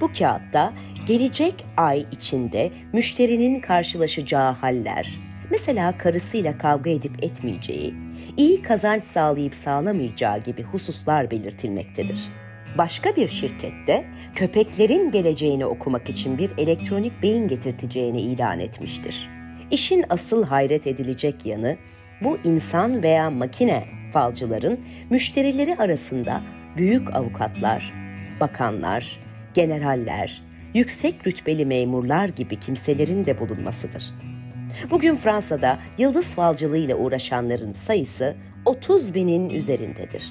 Bu 0.02 0.12
kağıtta 0.20 0.74
gelecek 1.08 1.66
ay 1.78 2.06
içinde 2.12 2.72
müşterinin 2.94 3.60
karşılaşacağı 3.60 4.52
haller, 4.52 5.10
mesela 5.52 5.98
karısıyla 5.98 6.58
kavga 6.58 6.90
edip 6.90 7.24
etmeyeceği, 7.24 7.94
iyi 8.38 8.62
kazanç 8.62 9.06
sağlayıp 9.06 9.56
sağlamayacağı 9.56 10.44
gibi 10.44 10.64
hususlar 10.64 11.32
belirtilmektedir. 11.32 12.20
Başka 12.78 13.16
bir 13.16 13.28
şirkette 13.28 14.04
köpeklerin 14.36 15.12
geleceğini 15.12 15.66
okumak 15.66 16.10
için 16.10 16.38
bir 16.38 16.52
elektronik 16.58 17.24
beyin 17.24 17.48
getirteceğini 17.48 18.22
ilan 18.22 18.60
etmiştir. 18.60 19.30
İşin 19.72 20.06
asıl 20.10 20.44
hayret 20.46 20.88
edilecek 20.88 21.46
yanı 21.46 21.78
bu 22.22 22.38
insan 22.44 23.04
veya 23.04 23.30
makine 23.30 23.84
falcıların 24.14 24.80
müşterileri 25.10 25.76
arasında 25.76 26.42
büyük 26.78 27.16
avukatlar, 27.16 27.94
bakanlar, 28.40 29.20
generaller, 29.54 30.42
yüksek 30.74 31.28
rütbeli 31.28 31.66
memurlar 31.66 32.30
gibi 32.30 32.60
kimselerin 32.60 33.26
de 33.26 33.40
bulunmasıdır. 33.40 34.14
Bugün 34.92 35.16
Fransa'da 35.16 35.80
yıldız 35.98 36.34
falcılığıyla 36.34 36.96
uğraşanların 36.96 37.72
sayısı 37.72 38.36
30 38.66 39.14
binin 39.14 39.50
üzerindedir. 39.50 40.24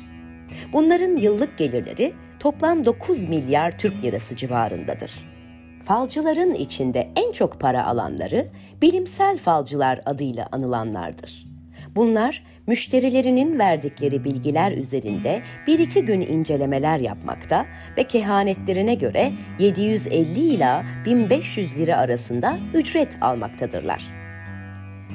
Bunların 0.72 1.16
yıllık 1.16 1.58
gelirleri 1.58 2.12
toplam 2.40 2.84
9 2.84 3.22
milyar 3.22 3.78
Türk 3.78 4.04
lirası 4.04 4.36
civarındadır. 4.36 5.12
Falcıların 5.84 6.54
içinde 6.54 7.08
en 7.16 7.32
çok 7.32 7.60
para 7.60 7.86
alanları 7.86 8.48
bilimsel 8.82 9.38
falcılar 9.38 10.00
adıyla 10.06 10.48
anılanlardır. 10.52 11.46
Bunlar 11.96 12.42
müşterilerinin 12.66 13.58
verdikleri 13.58 14.24
bilgiler 14.24 14.72
üzerinde 14.72 15.42
bir 15.66 15.78
iki 15.78 16.04
gün 16.04 16.20
incelemeler 16.20 16.98
yapmakta 16.98 17.66
ve 17.96 18.04
kehanetlerine 18.04 18.94
göre 18.94 19.32
750 19.58 20.40
ila 20.40 20.84
1500 21.06 21.78
lira 21.78 21.96
arasında 21.96 22.58
ücret 22.74 23.18
almaktadırlar. 23.20 24.04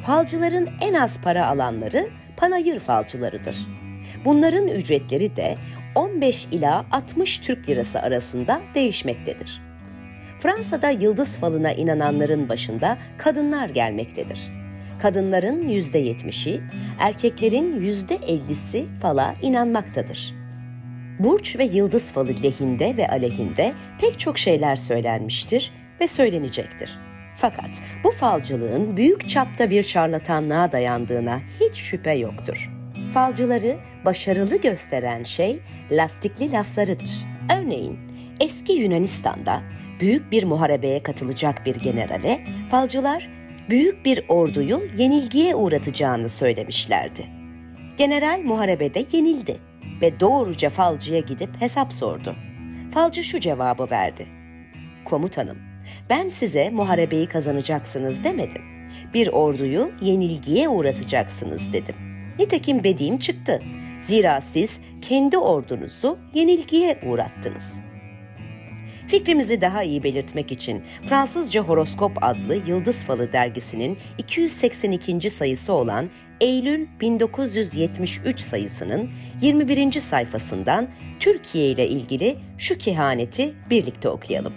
Falcıların 0.05 0.69
en 0.81 0.93
az 0.93 1.21
para 1.21 1.47
alanları 1.47 2.07
panayır 2.37 2.79
falcılarıdır. 2.79 3.57
Bunların 4.25 4.67
ücretleri 4.67 5.35
de 5.35 5.57
15 5.95 6.47
ila 6.51 6.85
60 6.91 7.39
Türk 7.39 7.69
lirası 7.69 8.01
arasında 8.01 8.61
değişmektedir. 8.75 9.61
Fransa'da 10.39 10.89
yıldız 10.89 11.37
falına 11.37 11.71
inananların 11.71 12.49
başında 12.49 12.97
kadınlar 13.17 13.69
gelmektedir. 13.69 14.62
Kadınların 15.03 15.69
yüzde 15.69 15.99
yetmişi, 15.99 16.61
erkeklerin 16.99 17.81
yüzde 17.81 18.15
ellisi 18.15 18.85
fala 19.01 19.35
inanmaktadır. 19.41 20.33
Burç 21.19 21.57
ve 21.59 21.63
yıldız 21.63 22.11
falı 22.11 22.43
lehinde 22.43 22.97
ve 22.97 23.07
aleyhinde 23.07 23.73
pek 24.01 24.19
çok 24.19 24.37
şeyler 24.37 24.75
söylenmiştir 24.75 25.71
ve 26.01 26.07
söylenecektir. 26.07 26.99
Fakat 27.37 27.69
bu 28.03 28.11
falcılığın 28.11 28.97
büyük 28.97 29.29
çapta 29.29 29.69
bir 29.69 29.83
şarlatanlığa 29.83 30.71
dayandığına 30.71 31.39
hiç 31.59 31.75
şüphe 31.75 32.13
yoktur. 32.13 32.69
Falcıları 33.13 33.77
başarılı 34.05 34.61
gösteren 34.61 35.23
şey 35.23 35.59
lastikli 35.91 36.51
laflarıdır. 36.51 37.25
Örneğin 37.57 37.99
eski 38.39 38.73
Yunanistan'da 38.73 39.61
büyük 39.99 40.31
bir 40.31 40.43
muharebeye 40.43 41.03
katılacak 41.03 41.65
bir 41.65 41.75
generale 41.75 42.43
falcılar 42.71 43.42
büyük 43.69 44.05
bir 44.05 44.23
orduyu 44.27 44.81
yenilgiye 44.97 45.55
uğratacağını 45.55 46.29
söylemişlerdi. 46.29 47.25
General 47.97 48.41
muharebede 48.43 49.05
yenildi 49.11 49.59
ve 50.01 50.19
doğruca 50.19 50.69
falcıya 50.69 51.19
gidip 51.19 51.61
hesap 51.61 51.93
sordu. 51.93 52.35
Falcı 52.93 53.23
şu 53.23 53.39
cevabı 53.39 53.89
verdi. 53.91 54.27
Komutanım, 55.05 55.57
ben 56.09 56.29
size 56.29 56.69
muharebeyi 56.69 57.27
kazanacaksınız 57.27 58.23
demedim. 58.23 58.61
Bir 59.13 59.27
orduyu 59.27 59.91
yenilgiye 60.01 60.69
uğratacaksınız 60.69 61.73
dedim. 61.73 61.95
Nitekim 62.39 62.83
dediğim 62.83 63.17
çıktı. 63.19 63.59
Zira 64.01 64.41
siz 64.41 64.81
kendi 65.01 65.37
ordunuzu 65.37 66.19
yenilgiye 66.33 66.99
uğrattınız. 67.05 67.73
Fikrimizi 69.07 69.61
daha 69.61 69.83
iyi 69.83 70.03
belirtmek 70.03 70.51
için 70.51 70.83
Fransızca 71.09 71.61
Horoskop 71.61 72.23
adlı 72.23 72.55
Yıldız 72.55 73.03
Falı 73.03 73.33
dergisinin 73.33 73.97
282. 74.17 75.29
sayısı 75.29 75.73
olan 75.73 76.09
Eylül 76.41 76.87
1973 77.01 78.39
sayısının 78.39 79.09
21. 79.41 79.91
sayfasından 79.91 80.87
Türkiye 81.19 81.65
ile 81.65 81.87
ilgili 81.87 82.37
şu 82.57 82.77
kehaneti 82.77 83.53
birlikte 83.69 84.09
okuyalım. 84.09 84.53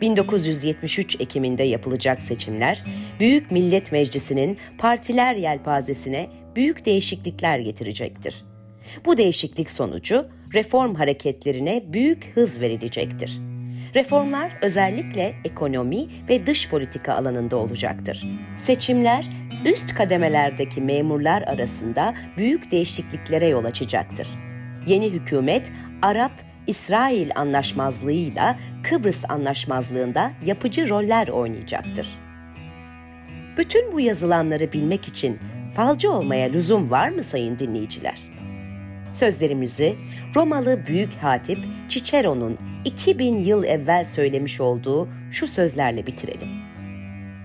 1973 0.00 1.20
Ekim'inde 1.20 1.62
yapılacak 1.62 2.22
seçimler, 2.22 2.84
Büyük 3.20 3.50
Millet 3.50 3.92
Meclisi'nin 3.92 4.58
partiler 4.78 5.34
yelpazesine 5.34 6.30
büyük 6.56 6.86
değişiklikler 6.86 7.58
getirecektir. 7.58 8.44
Bu 9.04 9.18
değişiklik 9.18 9.70
sonucu 9.70 10.28
reform 10.54 10.94
hareketlerine 10.94 11.82
büyük 11.86 12.32
hız 12.34 12.60
verilecektir. 12.60 13.40
Reformlar 13.94 14.52
özellikle 14.62 15.34
ekonomi 15.44 16.06
ve 16.28 16.46
dış 16.46 16.68
politika 16.68 17.14
alanında 17.14 17.56
olacaktır. 17.56 18.24
Seçimler 18.56 19.26
üst 19.64 19.94
kademelerdeki 19.94 20.80
memurlar 20.80 21.42
arasında 21.42 22.14
büyük 22.36 22.70
değişikliklere 22.70 23.46
yol 23.46 23.64
açacaktır. 23.64 24.28
Yeni 24.86 25.10
hükümet 25.10 25.72
Arap 26.02 26.32
İsrail 26.66 27.30
anlaşmazlığıyla 27.34 28.58
Kıbrıs 28.82 29.24
anlaşmazlığında 29.30 30.32
yapıcı 30.46 30.88
roller 30.88 31.28
oynayacaktır. 31.28 32.08
Bütün 33.58 33.92
bu 33.92 34.00
yazılanları 34.00 34.72
bilmek 34.72 35.08
için 35.08 35.38
falcı 35.76 36.12
olmaya 36.12 36.48
lüzum 36.48 36.90
var 36.90 37.08
mı 37.08 37.24
sayın 37.24 37.58
dinleyiciler? 37.58 38.33
Sözlerimizi 39.14 39.96
Romalı 40.36 40.86
büyük 40.86 41.14
hatip 41.14 41.58
Cicero'nun 41.88 42.58
2000 42.84 43.38
yıl 43.38 43.64
evvel 43.64 44.04
söylemiş 44.04 44.60
olduğu 44.60 45.08
şu 45.32 45.46
sözlerle 45.46 46.06
bitirelim. 46.06 46.48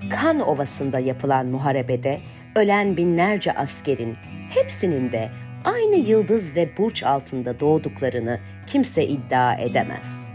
Kan 0.10 0.40
Ovası'nda 0.40 1.00
yapılan 1.00 1.46
muharebede 1.46 2.20
ölen 2.56 2.98
binlerce 2.98 3.52
askerin 3.52 4.16
hepsinin 4.50 5.12
de 5.12 5.30
aynı 5.66 5.96
yıldız 5.96 6.56
ve 6.56 6.78
burç 6.78 7.04
altında 7.04 7.60
doğduklarını 7.60 8.40
kimse 8.68 9.08
iddia 9.08 9.56
edemez. 9.56 10.32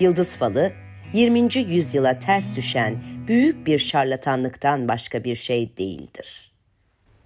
Yıldız 0.00 0.36
falı 0.36 0.72
20. 1.12 1.56
yüzyıla 1.56 2.18
ters 2.18 2.56
düşen 2.56 2.94
büyük 3.28 3.66
bir 3.66 3.78
şarlatanlıktan 3.78 4.88
başka 4.88 5.24
bir 5.24 5.36
şey 5.36 5.76
değildir. 5.76 6.53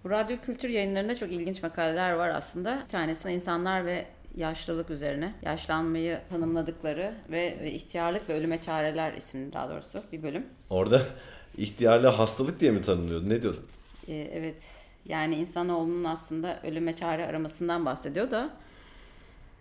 Bu 0.04 0.10
radyo 0.10 0.36
kültür 0.40 0.68
yayınlarında 0.68 1.14
çok 1.14 1.32
ilginç 1.32 1.62
makaleler 1.62 2.12
var 2.12 2.28
aslında. 2.28 2.82
Bir 2.84 2.88
tanesi 2.88 3.30
insanlar 3.30 3.86
ve 3.86 4.06
yaşlılık 4.36 4.90
üzerine. 4.90 5.34
Yaşlanmayı 5.42 6.20
tanımladıkları 6.30 7.14
ve 7.30 7.70
ihtiyarlık 7.72 8.28
ve 8.28 8.34
ölüme 8.34 8.60
çareler 8.60 9.12
isimli 9.12 9.52
daha 9.52 9.70
doğrusu 9.70 10.02
bir 10.12 10.22
bölüm. 10.22 10.46
Orada 10.70 11.02
ihtiyarlı 11.58 12.06
hastalık 12.06 12.60
diye 12.60 12.70
mi 12.70 12.82
tanımlıyordu? 12.82 13.28
Ne 13.28 13.42
diyordun? 13.42 13.66
Ee, 14.08 14.30
evet. 14.32 14.84
Yani 15.06 15.34
insanoğlunun 15.34 16.04
aslında 16.04 16.60
ölüme 16.62 16.96
çare 16.96 17.26
aramasından 17.26 17.86
bahsediyor 17.86 18.30
da 18.30 18.50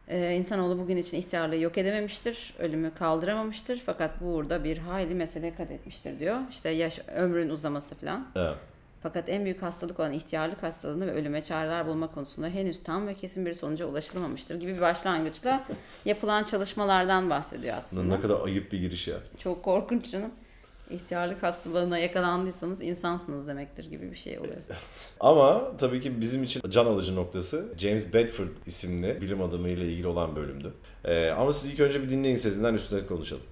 ee, 0.10 0.36
insanoğlu 0.36 0.80
bugün 0.80 0.98
için 0.98 1.18
ihtiyarlığı 1.18 1.56
yok 1.58 1.78
edememiştir, 1.78 2.54
ölümü 2.60 2.92
kaldıramamıştır 2.94 3.82
fakat 3.86 4.22
bu 4.22 4.26
uğurda 4.26 4.64
bir 4.64 4.78
hayli 4.78 5.16
mesele 5.16 5.54
kat 5.54 5.72
etmiştir 5.72 6.20
diyor. 6.20 6.40
İşte 6.50 6.70
yaş, 6.70 7.00
ömrün 7.16 7.50
uzaması 7.50 7.96
falan. 7.96 8.28
Evet. 8.36 8.56
Fakat 9.08 9.30
en 9.30 9.44
büyük 9.44 9.62
hastalık 9.62 10.00
olan 10.00 10.14
ihtiyarlık 10.14 10.64
hastalığını 10.64 11.08
ve 11.08 11.12
ölüme 11.12 11.42
çareler 11.42 11.88
bulma 11.88 12.12
konusunda 12.12 12.50
henüz 12.50 12.84
tam 12.84 13.08
ve 13.08 13.14
kesin 13.14 13.46
bir 13.46 13.54
sonuca 13.54 13.86
ulaşılamamıştır 13.86 14.60
gibi 14.60 14.76
bir 14.76 14.82
başlangıçla 14.82 15.66
yapılan 16.06 16.44
çalışmalardan 16.44 17.30
bahsediyor 17.30 17.78
aslında. 17.78 18.16
Ne 18.16 18.22
kadar 18.22 18.42
ayıp 18.42 18.72
bir 18.72 18.80
giriş 18.80 19.08
ya. 19.08 19.18
Çok 19.38 19.64
korkunç 19.64 20.12
canım. 20.12 20.32
İhtiyarlık 20.90 21.44
hastalığına 21.44 21.98
yakalandıysanız 21.98 22.82
insansınız 22.82 23.48
demektir 23.48 23.86
gibi 23.86 24.12
bir 24.12 24.16
şey 24.16 24.40
oluyor. 24.40 24.56
Ama 25.20 25.78
tabii 25.78 26.02
ki 26.02 26.22
bizim 26.22 26.44
için 26.44 26.62
can 26.70 26.86
alıcı 26.86 27.16
noktası 27.16 27.74
James 27.78 28.14
Bedford 28.14 28.50
isimli 28.66 29.22
bilim 29.22 29.42
adamı 29.42 29.70
ile 29.70 29.88
ilgili 29.88 30.08
olan 30.08 30.36
bölümdü. 30.36 30.74
Ee, 31.06 31.30
ama 31.30 31.54
siz 31.54 31.74
ilk 31.74 31.80
önce 31.80 32.04
bir 32.04 32.10
dinleyin 32.10 32.36
sesinden 32.36 32.74
üstüne 32.74 33.06
konuşalım. 33.06 33.44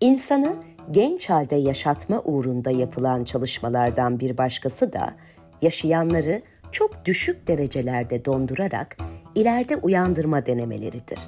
İnsanı 0.00 0.56
genç 0.90 1.30
halde 1.30 1.56
yaşatma 1.56 2.22
uğrunda 2.24 2.70
yapılan 2.70 3.24
çalışmalardan 3.24 4.20
bir 4.20 4.38
başkası 4.38 4.92
da 4.92 5.14
yaşayanları 5.62 6.42
çok 6.72 7.04
düşük 7.04 7.46
derecelerde 7.46 8.24
dondurarak 8.24 8.96
ileride 9.34 9.76
uyandırma 9.76 10.46
denemeleridir. 10.46 11.20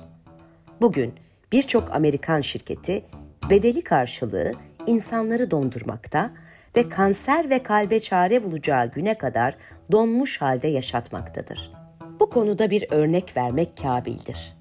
Bugün 0.81 1.15
birçok 1.53 1.95
Amerikan 1.95 2.41
şirketi 2.41 3.05
bedeli 3.51 3.83
karşılığı 3.83 4.53
insanları 4.87 5.51
dondurmakta 5.51 6.31
ve 6.77 6.89
kanser 6.89 7.51
ve 7.51 7.63
kalbe 7.63 8.01
çare 8.01 8.45
bulacağı 8.45 8.91
güne 8.91 9.19
kadar 9.19 9.57
donmuş 9.93 10.41
halde 10.41 10.69
yaşatmaktadır. 10.69 11.73
Bu 12.21 12.31
konuda 12.31 12.71
bir 12.71 12.87
örnek 12.91 13.37
vermek 13.37 13.77
kabildir. 13.77 14.60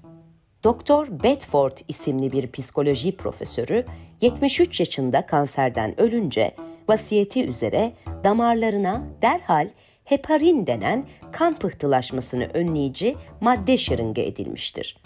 Doktor 0.64 1.22
Bedford 1.22 1.78
isimli 1.88 2.32
bir 2.32 2.52
psikoloji 2.52 3.16
profesörü 3.16 3.84
73 4.20 4.80
yaşında 4.80 5.26
kanserden 5.26 6.00
ölünce 6.00 6.54
Vasiyeti 6.88 7.44
üzere 7.44 7.92
damarlarına 8.24 9.02
derhal 9.22 9.68
heparin 10.04 10.66
denen 10.66 11.06
kan 11.32 11.58
pıhtılaşmasını 11.58 12.44
önleyici 12.44 13.16
madde 13.40 13.76
şırınga 13.76 14.22
edilmiştir. 14.22 15.02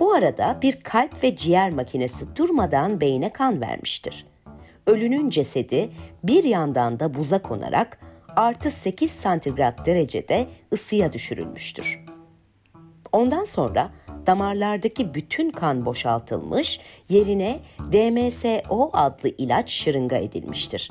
Bu 0.00 0.12
arada 0.12 0.58
bir 0.62 0.80
kalp 0.80 1.22
ve 1.22 1.36
ciğer 1.36 1.70
makinesi 1.70 2.36
durmadan 2.36 3.00
beyne 3.00 3.32
kan 3.32 3.60
vermiştir. 3.60 4.26
Ölünün 4.86 5.30
cesedi 5.30 5.90
bir 6.24 6.44
yandan 6.44 7.00
da 7.00 7.14
buza 7.14 7.42
konarak 7.42 7.98
artı 8.36 8.70
8 8.70 9.10
santigrat 9.10 9.86
derecede 9.86 10.46
ısıya 10.72 11.12
düşürülmüştür. 11.12 12.04
Ondan 13.12 13.44
sonra 13.44 13.90
damarlardaki 14.26 15.14
bütün 15.14 15.50
kan 15.50 15.86
boşaltılmış, 15.86 16.80
yerine 17.08 17.60
DMSO 17.92 18.90
adlı 18.92 19.28
ilaç 19.38 19.70
şırınga 19.70 20.16
edilmiştir. 20.16 20.90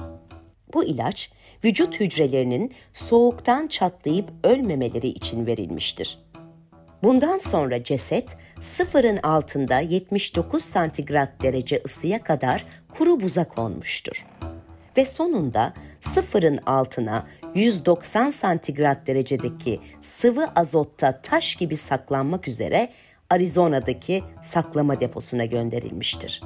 Bu 0.73 0.83
ilaç 0.83 1.31
vücut 1.63 1.99
hücrelerinin 1.99 2.73
soğuktan 2.93 3.67
çatlayıp 3.67 4.29
ölmemeleri 4.43 5.07
için 5.07 5.45
verilmiştir. 5.45 6.17
Bundan 7.03 7.37
sonra 7.37 7.83
ceset 7.83 8.37
sıfırın 8.59 9.17
altında 9.17 9.79
79 9.79 10.63
santigrat 10.63 11.41
derece 11.41 11.81
ısıya 11.85 12.23
kadar 12.23 12.65
kuru 12.97 13.21
buza 13.21 13.43
konmuştur. 13.43 14.25
Ve 14.97 15.05
sonunda 15.05 15.73
sıfırın 16.01 16.57
altına 16.57 17.27
190 17.55 18.29
santigrat 18.29 19.07
derecedeki 19.07 19.79
sıvı 20.01 20.47
azotta 20.55 21.21
taş 21.21 21.55
gibi 21.55 21.77
saklanmak 21.77 22.47
üzere 22.47 22.89
Arizona'daki 23.33 24.23
saklama 24.41 24.99
deposuna 24.99 25.45
gönderilmiştir. 25.45 26.43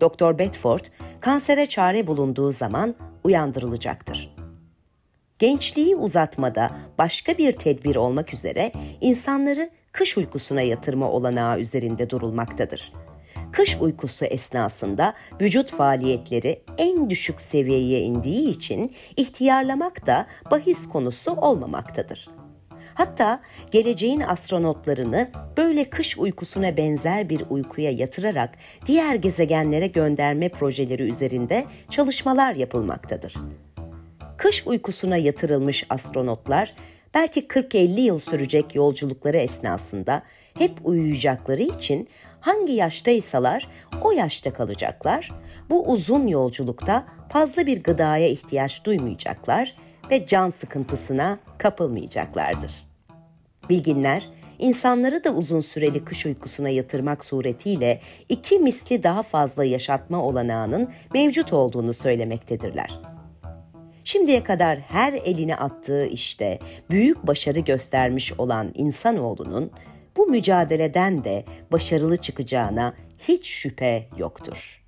Doktor 0.00 0.38
Bedford 0.38 0.84
kansere 1.20 1.66
çare 1.66 2.06
bulunduğu 2.06 2.52
zaman 2.52 2.94
uyandırılacaktır. 3.24 4.36
Gençliği 5.38 5.96
uzatmada 5.96 6.70
başka 6.98 7.38
bir 7.38 7.52
tedbir 7.52 7.96
olmak 7.96 8.34
üzere 8.34 8.72
insanları 9.00 9.70
kış 9.92 10.18
uykusuna 10.18 10.62
yatırma 10.62 11.10
olanağı 11.10 11.60
üzerinde 11.60 12.10
durulmaktadır. 12.10 12.92
Kış 13.52 13.76
uykusu 13.80 14.24
esnasında 14.24 15.14
vücut 15.40 15.70
faaliyetleri 15.70 16.62
en 16.78 17.10
düşük 17.10 17.40
seviyeye 17.40 18.00
indiği 18.00 18.50
için 18.50 18.94
ihtiyarlamak 19.16 20.06
da 20.06 20.26
bahis 20.50 20.88
konusu 20.88 21.32
olmamaktadır. 21.32 22.39
Hatta 22.94 23.40
geleceğin 23.70 24.20
astronotlarını 24.20 25.30
böyle 25.56 25.84
kış 25.84 26.18
uykusuna 26.18 26.76
benzer 26.76 27.28
bir 27.28 27.44
uykuya 27.50 27.90
yatırarak 27.90 28.54
diğer 28.86 29.14
gezegenlere 29.14 29.86
gönderme 29.86 30.48
projeleri 30.48 31.02
üzerinde 31.02 31.64
çalışmalar 31.90 32.54
yapılmaktadır. 32.54 33.34
Kış 34.36 34.66
uykusuna 34.66 35.16
yatırılmış 35.16 35.86
astronotlar 35.88 36.74
belki 37.14 37.40
40-50 37.46 38.00
yıl 38.00 38.18
sürecek 38.18 38.74
yolculukları 38.74 39.36
esnasında 39.36 40.22
hep 40.58 40.72
uyuyacakları 40.84 41.62
için 41.62 42.08
hangi 42.40 42.72
yaştaysalar 42.72 43.68
o 44.02 44.12
yaşta 44.12 44.52
kalacaklar. 44.52 45.30
Bu 45.70 45.92
uzun 45.92 46.26
yolculukta 46.26 47.06
fazla 47.28 47.66
bir 47.66 47.82
gıdaya 47.82 48.28
ihtiyaç 48.28 48.84
duymayacaklar 48.84 49.74
ve 50.10 50.26
can 50.26 50.48
sıkıntısına 50.48 51.38
kapılmayacaklardır. 51.58 52.72
Bilginler, 53.68 54.28
insanları 54.58 55.24
da 55.24 55.30
uzun 55.30 55.60
süreli 55.60 56.04
kış 56.04 56.26
uykusuna 56.26 56.68
yatırmak 56.68 57.24
suretiyle 57.24 58.00
iki 58.28 58.58
misli 58.58 59.02
daha 59.02 59.22
fazla 59.22 59.64
yaşatma 59.64 60.22
olanağının 60.22 60.90
mevcut 61.14 61.52
olduğunu 61.52 61.94
söylemektedirler. 61.94 63.00
Şimdiye 64.04 64.44
kadar 64.44 64.78
her 64.78 65.12
eline 65.12 65.56
attığı 65.56 66.06
işte 66.06 66.58
büyük 66.90 67.26
başarı 67.26 67.60
göstermiş 67.60 68.32
olan 68.32 68.72
insanoğlunun 68.74 69.70
bu 70.16 70.26
mücadeleden 70.26 71.24
de 71.24 71.44
başarılı 71.72 72.16
çıkacağına 72.16 72.94
hiç 73.18 73.46
şüphe 73.46 74.06
yoktur. 74.18 74.79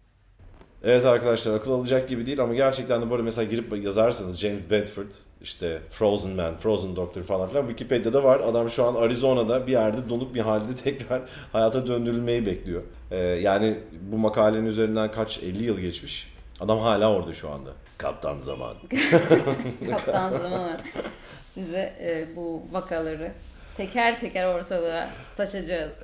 Evet 0.85 1.05
arkadaşlar 1.05 1.55
akıl 1.55 1.73
alacak 1.73 2.09
gibi 2.09 2.27
değil 2.27 2.41
ama 2.41 2.55
gerçekten 2.55 3.03
de 3.03 3.11
böyle 3.11 3.23
mesela 3.23 3.45
girip 3.45 3.85
yazarsanız 3.85 4.39
James 4.39 4.71
Bedford 4.71 5.11
işte 5.43 5.79
Frozen 5.91 6.31
Man, 6.31 6.57
Frozen 6.57 6.97
Doctor 6.97 7.23
falan 7.23 7.49
filan 7.49 7.67
Wikipedia'da 7.67 8.25
var. 8.25 8.41
Adam 8.41 8.71
şu 8.71 8.85
an 8.85 8.95
Arizona'da 8.95 9.67
bir 9.67 9.73
yerde 9.73 10.09
donuk 10.09 10.35
bir 10.35 10.41
halde 10.41 10.77
tekrar 10.85 11.23
hayata 11.53 11.87
döndürülmeyi 11.87 12.47
bekliyor. 12.47 12.83
Ee, 13.11 13.19
yani 13.19 13.79
bu 14.01 14.19
makalenin 14.19 14.67
üzerinden 14.67 15.11
kaç 15.11 15.39
50 15.39 15.63
yıl 15.63 15.79
geçmiş. 15.79 16.33
Adam 16.61 16.79
hala 16.79 17.13
orada 17.13 17.35
şu 17.35 17.51
anda. 17.51 17.71
Kaptan 17.99 18.41
zaman. 18.41 18.75
Kaptan 19.91 20.31
zamanı 20.31 20.81
size 21.55 21.95
e, 22.01 22.37
bu 22.37 22.63
vakaları 22.73 23.33
teker 23.77 24.21
teker 24.21 24.55
ortalığa 24.55 25.11
saçacağız. 25.35 26.01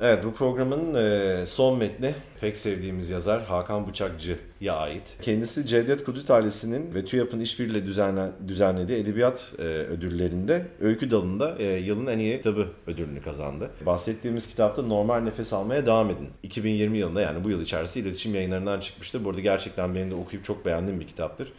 Evet 0.00 0.24
bu 0.24 0.32
programın 0.32 0.94
e, 0.94 1.46
son 1.46 1.78
metni 1.78 2.14
pek 2.40 2.56
sevdiğimiz 2.56 3.10
yazar 3.10 3.44
Hakan 3.44 3.88
Bıçakçı'ya 3.88 4.74
ait. 4.74 5.18
Kendisi 5.22 5.66
Cevdet 5.66 6.04
Kudüs 6.04 6.30
ailesinin 6.30 6.94
ve 6.94 7.04
TÜYAP'ın 7.04 7.40
işbirliğiyle 7.40 7.86
düzenle, 7.86 8.30
düzenlediği 8.48 8.98
edebiyat 8.98 9.54
e, 9.58 9.62
ödüllerinde 9.62 10.66
öykü 10.80 11.10
dalında 11.10 11.56
e, 11.58 11.64
yılın 11.64 12.06
en 12.06 12.18
iyi 12.18 12.36
kitabı 12.36 12.68
ödülünü 12.86 13.22
kazandı. 13.22 13.70
Bahsettiğimiz 13.86 14.48
kitapta 14.48 14.82
Normal 14.82 15.20
Nefes 15.20 15.52
Almaya 15.52 15.86
Devam 15.86 16.10
Edin. 16.10 16.28
2020 16.42 16.98
yılında 16.98 17.20
yani 17.20 17.44
bu 17.44 17.50
yıl 17.50 17.62
içerisinde 17.62 18.04
iletişim 18.08 18.34
yayınlarından 18.34 18.80
çıkmıştı. 18.80 19.24
Bu 19.24 19.30
arada 19.30 19.40
gerçekten 19.40 19.94
benim 19.94 20.10
de 20.10 20.14
okuyup 20.14 20.44
çok 20.44 20.66
beğendiğim 20.66 21.00
bir 21.00 21.06
kitaptır. 21.06 21.52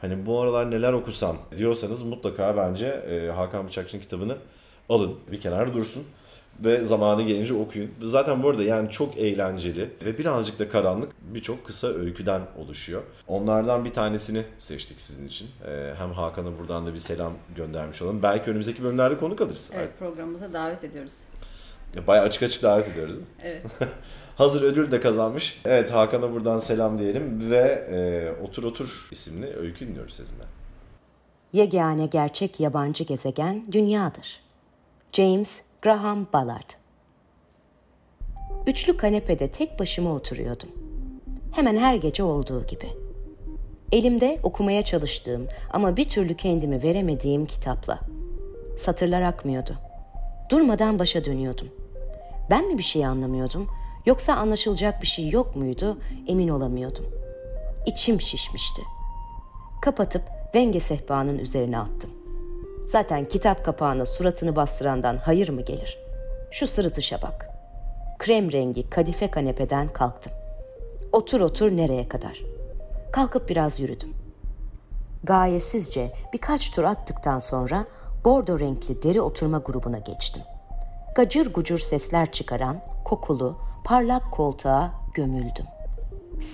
Hani 0.00 0.26
bu 0.26 0.40
aralar 0.40 0.70
neler 0.70 0.92
okusam 0.92 1.36
diyorsanız 1.58 2.02
mutlaka 2.02 2.56
bence 2.56 3.02
Hakan 3.36 3.66
Bıçakçı'nın 3.66 4.02
kitabını 4.02 4.36
alın. 4.88 5.14
Bir 5.32 5.40
kenara 5.40 5.74
dursun 5.74 6.04
ve 6.64 6.84
zamanı 6.84 7.22
gelince 7.22 7.54
okuyun. 7.54 7.90
Zaten 8.02 8.42
bu 8.42 8.48
arada 8.48 8.62
yani 8.62 8.90
çok 8.90 9.18
eğlenceli 9.18 9.90
ve 10.04 10.18
birazcık 10.18 10.58
da 10.58 10.68
karanlık 10.68 11.12
birçok 11.34 11.66
kısa 11.66 11.88
öyküden 11.88 12.42
oluşuyor. 12.58 13.02
Onlardan 13.28 13.84
bir 13.84 13.92
tanesini 13.92 14.42
seçtik 14.58 15.00
sizin 15.00 15.28
için. 15.28 15.48
Ee, 15.66 15.94
hem 15.98 16.12
Hakan'a 16.12 16.58
buradan 16.58 16.86
da 16.86 16.94
bir 16.94 16.98
selam 16.98 17.32
göndermiş 17.56 18.02
olalım. 18.02 18.22
Belki 18.22 18.50
önümüzdeki 18.50 18.84
bölümlerde 18.84 19.18
konuk 19.18 19.40
alırız. 19.40 19.70
Evet 19.74 19.98
programımıza 19.98 20.52
davet 20.52 20.84
ediyoruz. 20.84 21.14
Bayağı 22.06 22.24
açık 22.24 22.42
açık 22.42 22.62
davet 22.62 22.88
ediyoruz. 22.88 23.14
Evet. 23.42 23.62
Hazır 24.36 24.62
ödül 24.62 24.90
de 24.90 25.00
kazanmış. 25.00 25.60
Evet 25.64 25.90
Hakan'a 25.92 26.32
buradan 26.32 26.58
selam 26.58 26.98
diyelim 26.98 27.50
ve 27.50 27.88
e, 27.90 28.42
Otur 28.44 28.64
Otur 28.64 29.08
isimli 29.10 29.56
öykü 29.56 29.88
dinliyoruz 29.88 30.14
sizinle. 30.14 30.44
Yegane 31.52 32.06
gerçek 32.06 32.60
yabancı 32.60 33.04
gezegen 33.04 33.72
dünyadır. 33.72 34.40
James 35.12 35.62
Graham 35.82 36.26
Ballard 36.32 36.70
Üçlü 38.66 38.96
kanepede 38.96 39.48
tek 39.48 39.78
başıma 39.78 40.12
oturuyordum. 40.12 40.68
Hemen 41.52 41.76
her 41.76 41.94
gece 41.94 42.22
olduğu 42.22 42.66
gibi. 42.66 42.88
Elimde 43.92 44.40
okumaya 44.42 44.82
çalıştığım 44.82 45.48
ama 45.72 45.96
bir 45.96 46.08
türlü 46.08 46.36
kendimi 46.36 46.82
veremediğim 46.82 47.46
kitapla. 47.46 47.98
Satırlar 48.78 49.22
akmıyordu. 49.22 49.74
Durmadan 50.50 50.98
başa 50.98 51.24
dönüyordum. 51.24 51.68
Ben 52.50 52.68
mi 52.68 52.78
bir 52.78 52.82
şey 52.82 53.06
anlamıyordum 53.06 53.68
yoksa 54.06 54.34
anlaşılacak 54.34 55.02
bir 55.02 55.06
şey 55.06 55.28
yok 55.28 55.56
muydu 55.56 55.98
emin 56.28 56.48
olamıyordum. 56.48 57.04
İçim 57.86 58.20
şişmişti. 58.20 58.82
Kapatıp 59.82 60.22
venge 60.54 60.80
sehpanın 60.80 61.38
üzerine 61.38 61.78
attım. 61.78 62.19
Zaten 62.90 63.24
kitap 63.24 63.64
kapağına 63.64 64.06
suratını 64.06 64.56
bastırandan 64.56 65.16
hayır 65.16 65.48
mı 65.48 65.62
gelir? 65.62 65.98
Şu 66.50 66.66
sırıtışa 66.66 67.22
bak. 67.22 67.50
Krem 68.18 68.52
rengi 68.52 68.90
kadife 68.90 69.30
kanepeden 69.30 69.92
kalktım. 69.92 70.32
Otur 71.12 71.40
otur 71.40 71.70
nereye 71.70 72.08
kadar? 72.08 72.40
Kalkıp 73.12 73.48
biraz 73.48 73.80
yürüdüm. 73.80 74.14
Gayesizce 75.24 76.12
birkaç 76.32 76.70
tur 76.70 76.84
attıktan 76.84 77.38
sonra 77.38 77.84
bordo 78.24 78.60
renkli 78.60 79.02
deri 79.02 79.20
oturma 79.20 79.58
grubuna 79.58 79.98
geçtim. 79.98 80.42
Gacır 81.14 81.52
gucur 81.52 81.78
sesler 81.78 82.32
çıkaran, 82.32 82.80
kokulu, 83.04 83.56
parlak 83.84 84.32
koltuğa 84.32 84.92
gömüldüm. 85.14 85.66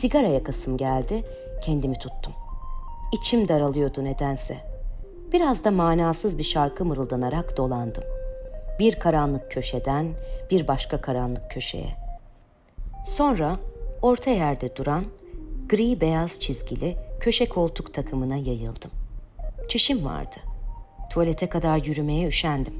Sigara 0.00 0.28
yakasım 0.28 0.76
geldi, 0.76 1.24
kendimi 1.62 1.98
tuttum. 1.98 2.32
İçim 3.12 3.48
daralıyordu 3.48 4.04
nedense. 4.04 4.75
Biraz 5.32 5.64
da 5.64 5.70
manasız 5.70 6.38
bir 6.38 6.44
şarkı 6.44 6.84
mırıldanarak 6.84 7.56
dolandım. 7.56 8.04
Bir 8.78 8.98
karanlık 8.98 9.50
köşeden 9.50 10.14
bir 10.50 10.68
başka 10.68 11.00
karanlık 11.00 11.50
köşeye. 11.50 11.96
Sonra 13.06 13.56
orta 14.02 14.30
yerde 14.30 14.76
duran 14.76 15.04
gri 15.68 16.00
beyaz 16.00 16.40
çizgili 16.40 16.96
köşe 17.20 17.48
koltuk 17.48 17.94
takımına 17.94 18.36
yayıldım. 18.36 18.90
Çişim 19.68 20.04
vardı. 20.04 20.36
Tuvalete 21.10 21.48
kadar 21.48 21.78
yürümeye 21.78 22.28
üşendim. 22.28 22.74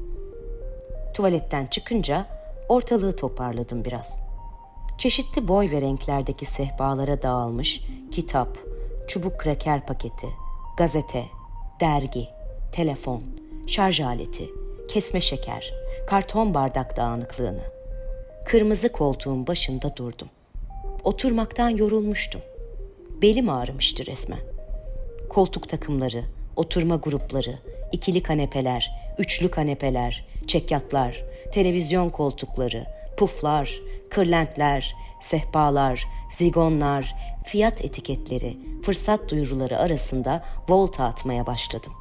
Tuvaletten 1.13 1.65
çıkınca 1.65 2.25
ortalığı 2.69 3.15
toparladım 3.15 3.85
biraz. 3.85 4.19
Çeşitli 4.97 5.47
boy 5.47 5.71
ve 5.71 5.81
renklerdeki 5.81 6.45
sehpalara 6.45 7.21
dağılmış 7.21 7.81
kitap, 8.11 8.57
çubuk 9.07 9.39
kraker 9.39 9.85
paketi, 9.85 10.27
gazete, 10.77 11.25
dergi, 11.79 12.36
telefon, 12.71 13.23
şarj 13.67 14.01
aleti, 14.01 14.49
kesme 14.87 15.21
şeker, 15.21 15.73
karton 16.07 16.53
bardak 16.53 16.97
dağınıklığını. 16.97 17.63
Kırmızı 18.45 18.91
koltuğun 18.91 19.47
başında 19.47 19.95
durdum. 19.95 20.29
Oturmaktan 21.03 21.69
yorulmuştum. 21.69 22.41
Belim 23.21 23.49
ağrımıştı 23.49 24.05
resmen. 24.05 24.39
Koltuk 25.29 25.69
takımları, 25.69 26.23
oturma 26.55 26.95
grupları, 26.95 27.59
ikili 27.91 28.23
kanepeler, 28.23 28.91
üçlü 29.17 29.51
kanepeler, 29.51 30.25
çekyatlar, 30.47 31.23
televizyon 31.51 32.09
koltukları, 32.09 32.85
puflar, 33.17 33.81
kırlentler, 34.09 34.95
sehpalar, 35.21 36.07
zigonlar, 36.31 37.15
fiyat 37.45 37.81
etiketleri, 37.81 38.57
fırsat 38.83 39.29
duyuruları 39.29 39.79
arasında 39.79 40.43
volta 40.69 41.05
atmaya 41.05 41.47
başladım. 41.47 41.93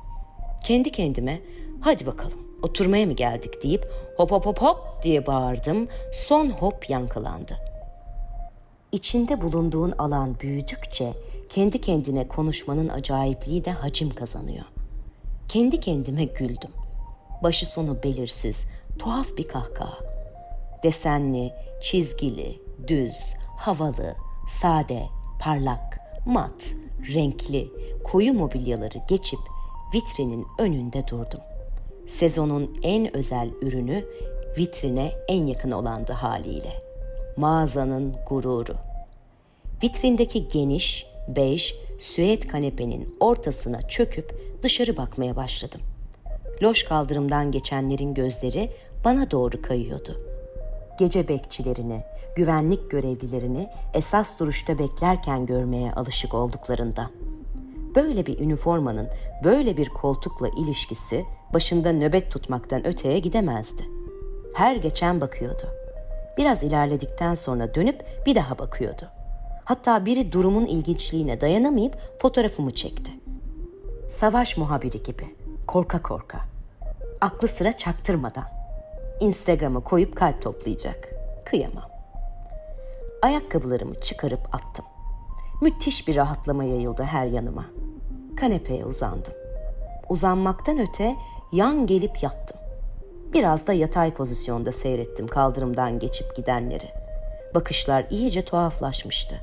Kendi 0.67 0.93
kendime 0.93 1.41
hadi 1.81 2.07
bakalım 2.07 2.39
oturmaya 2.62 3.07
mı 3.07 3.12
geldik 3.12 3.62
deyip 3.62 3.89
hop 4.17 4.31
hop 4.31 4.47
hop 4.47 4.62
hop 4.62 4.79
diye 5.03 5.27
bağırdım. 5.27 5.89
Son 6.12 6.51
hop 6.51 6.91
yankılandı. 6.91 7.57
İçinde 8.93 9.43
bulunduğun 9.43 9.93
alan 9.99 10.41
büyüdükçe 10.41 11.12
kendi 11.49 11.81
kendine 11.81 12.29
konuşmanın 12.29 12.89
acayipliği 12.89 13.64
de 13.64 13.71
hacim 13.71 14.11
kazanıyor. 14.11 14.64
Kendi 15.49 15.81
kendime 15.81 16.25
güldüm. 16.25 16.71
Başı 17.43 17.67
sonu 17.67 18.03
belirsiz, 18.03 18.67
tuhaf 18.99 19.27
bir 19.37 19.49
kahkaha. 19.49 19.99
Desenli, 20.83 21.53
çizgili, 21.83 22.61
düz, 22.89 23.35
havalı, 23.57 24.17
sade, 24.62 25.03
parlak, 25.41 26.01
mat, 26.27 26.75
renkli, 27.14 27.69
koyu 28.05 28.35
mobilyaları 28.35 28.99
geçip 29.09 29.41
vitrinin 29.95 30.47
önünde 30.59 31.09
durdum. 31.09 31.41
Sezonun 32.07 32.78
en 32.82 33.16
özel 33.16 33.51
ürünü 33.62 34.05
vitrine 34.59 35.12
en 35.28 35.47
yakın 35.47 35.70
olandı 35.70 36.12
haliyle. 36.12 36.72
Mağazanın 37.37 38.16
gururu. 38.28 38.74
Vitrindeki 39.82 40.49
geniş, 40.49 41.07
bej, 41.28 41.74
süet 41.99 42.49
kanepenin 42.49 43.16
ortasına 43.20 43.82
çöküp 43.82 44.34
dışarı 44.62 44.97
bakmaya 44.97 45.37
başladım. 45.37 45.80
Loş 46.62 46.82
kaldırımdan 46.82 47.53
geçenlerin 47.53 48.14
gözleri 48.14 48.70
bana 49.05 49.30
doğru 49.30 49.62
kayıyordu. 49.62 50.20
Gece 50.99 51.28
bekçilerini, 51.28 52.03
güvenlik 52.37 52.91
görevlilerini 52.91 53.68
esas 53.95 54.39
duruşta 54.39 54.78
beklerken 54.78 55.47
görmeye 55.47 55.93
alışık 55.93 56.34
olduklarından. 56.34 57.11
Böyle 57.97 58.26
bir 58.26 58.38
üniformanın 58.38 59.09
böyle 59.44 59.76
bir 59.76 59.88
koltukla 59.88 60.49
ilişkisi 60.49 61.24
başında 61.55 61.92
nöbet 61.92 62.30
tutmaktan 62.30 62.86
öteye 62.86 63.18
gidemezdi. 63.18 63.88
Her 64.55 64.76
geçen 64.76 65.20
bakıyordu. 65.20 65.68
Biraz 66.38 66.62
ilerledikten 66.62 67.34
sonra 67.34 67.74
dönüp 67.74 68.05
bir 68.26 68.34
daha 68.34 68.59
bakıyordu. 68.59 69.09
Hatta 69.64 70.07
biri 70.07 70.32
durumun 70.32 70.66
ilginçliğine 70.66 71.40
dayanamayıp 71.40 72.20
fotoğrafımı 72.22 72.70
çekti. 72.70 73.12
Savaş 74.11 74.57
muhabiri 74.57 75.03
gibi, 75.03 75.34
korka 75.66 76.03
korka. 76.03 76.38
Aklı 77.20 77.49
sıra 77.49 77.72
çaktırmadan. 77.72 78.44
Instagram'a 79.20 79.80
koyup 79.80 80.16
kalp 80.16 80.42
toplayacak. 80.42 81.09
Kıyamam. 81.44 81.90
Ayakkabılarımı 83.22 83.94
çıkarıp 83.94 84.55
attım. 84.55 84.84
Müthiş 85.62 86.09
bir 86.09 86.16
rahatlama 86.16 86.64
yayıldı 86.64 87.03
her 87.03 87.26
yanıma. 87.26 87.64
Kanepeye 88.37 88.84
uzandım. 88.84 89.32
Uzanmaktan 90.09 90.78
öte 90.78 91.16
yan 91.53 91.87
gelip 91.87 92.22
yattım. 92.22 92.59
Biraz 93.32 93.66
da 93.66 93.72
yatay 93.72 94.14
pozisyonda 94.14 94.72
seyrettim 94.72 95.26
kaldırımdan 95.26 95.99
geçip 95.99 96.37
gidenleri. 96.37 96.89
Bakışlar 97.55 98.07
iyice 98.11 98.45
tuhaflaşmıştı. 98.45 99.37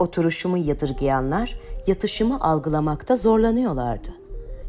Oturuşumu 0.00 0.58
yadırgayanlar 0.58 1.60
yatışımı 1.86 2.40
algılamakta 2.40 3.16
zorlanıyorlardı. 3.16 4.08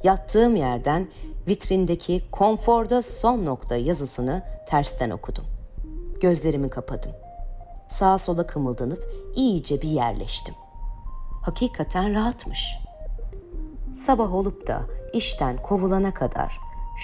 Yattığım 0.03 0.55
yerden 0.55 1.07
vitrindeki 1.47 2.23
konforda 2.31 3.01
son 3.01 3.45
nokta 3.45 3.75
yazısını 3.75 4.43
tersten 4.67 5.09
okudum. 5.09 5.45
Gözlerimi 6.21 6.69
kapadım. 6.69 7.11
Sağa 7.89 8.17
sola 8.17 8.47
kımıldanıp 8.47 9.11
iyice 9.35 9.81
bir 9.81 9.89
yerleştim. 9.89 10.55
Hakikaten 11.41 12.13
rahatmış. 12.13 12.86
Sabah 13.97 14.33
olup 14.33 14.67
da 14.67 14.87
işten 15.13 15.61
kovulana 15.61 16.13
kadar 16.13 16.57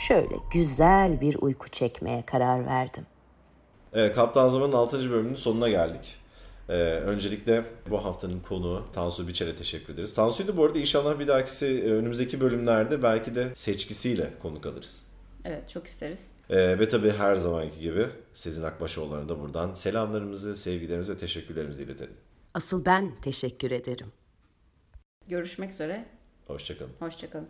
şöyle 0.07 0.35
güzel 0.53 1.21
bir 1.21 1.35
uyku 1.41 1.69
çekmeye 1.69 2.25
karar 2.25 2.65
verdim. 2.65 3.05
Evet, 3.93 4.15
Kaptan 4.15 4.49
Zaman'ın 4.49 4.73
6. 4.73 5.11
bölümünün 5.11 5.35
sonuna 5.35 5.69
geldik. 5.69 6.15
Ee, 6.69 6.73
öncelikle 6.83 7.65
bu 7.89 8.05
haftanın 8.05 8.39
konuğu 8.39 8.83
Tansu 8.93 9.27
Biçer'e 9.27 9.55
teşekkür 9.55 9.93
ederiz. 9.93 10.13
Tansu'yu 10.13 10.47
da 10.47 10.57
bu 10.57 10.65
arada 10.65 10.79
inşallah 10.79 11.19
bir 11.19 11.27
dahakisi 11.27 11.65
e, 11.65 11.91
önümüzdeki 11.91 12.39
bölümlerde 12.41 13.03
belki 13.03 13.35
de 13.35 13.51
seçkisiyle 13.55 14.29
konuk 14.41 14.65
alırız. 14.65 15.07
Evet 15.45 15.69
çok 15.69 15.87
isteriz. 15.87 16.35
Ee, 16.49 16.79
ve 16.79 16.89
tabii 16.89 17.11
her 17.11 17.35
zamanki 17.35 17.79
gibi 17.79 18.07
Sezin 18.33 18.63
Akbaşoğulları'na 18.63 19.29
da 19.29 19.39
buradan 19.39 19.73
selamlarımızı, 19.73 20.55
sevgilerimizi 20.55 21.11
ve 21.11 21.17
teşekkürlerimizi 21.17 21.83
iletelim. 21.83 22.15
Asıl 22.53 22.85
ben 22.85 23.11
teşekkür 23.21 23.71
ederim. 23.71 24.07
Görüşmek 25.27 25.71
üzere. 25.71 26.05
Hoşçakalın. 26.47 26.93
Hoşçakalın. 26.99 27.49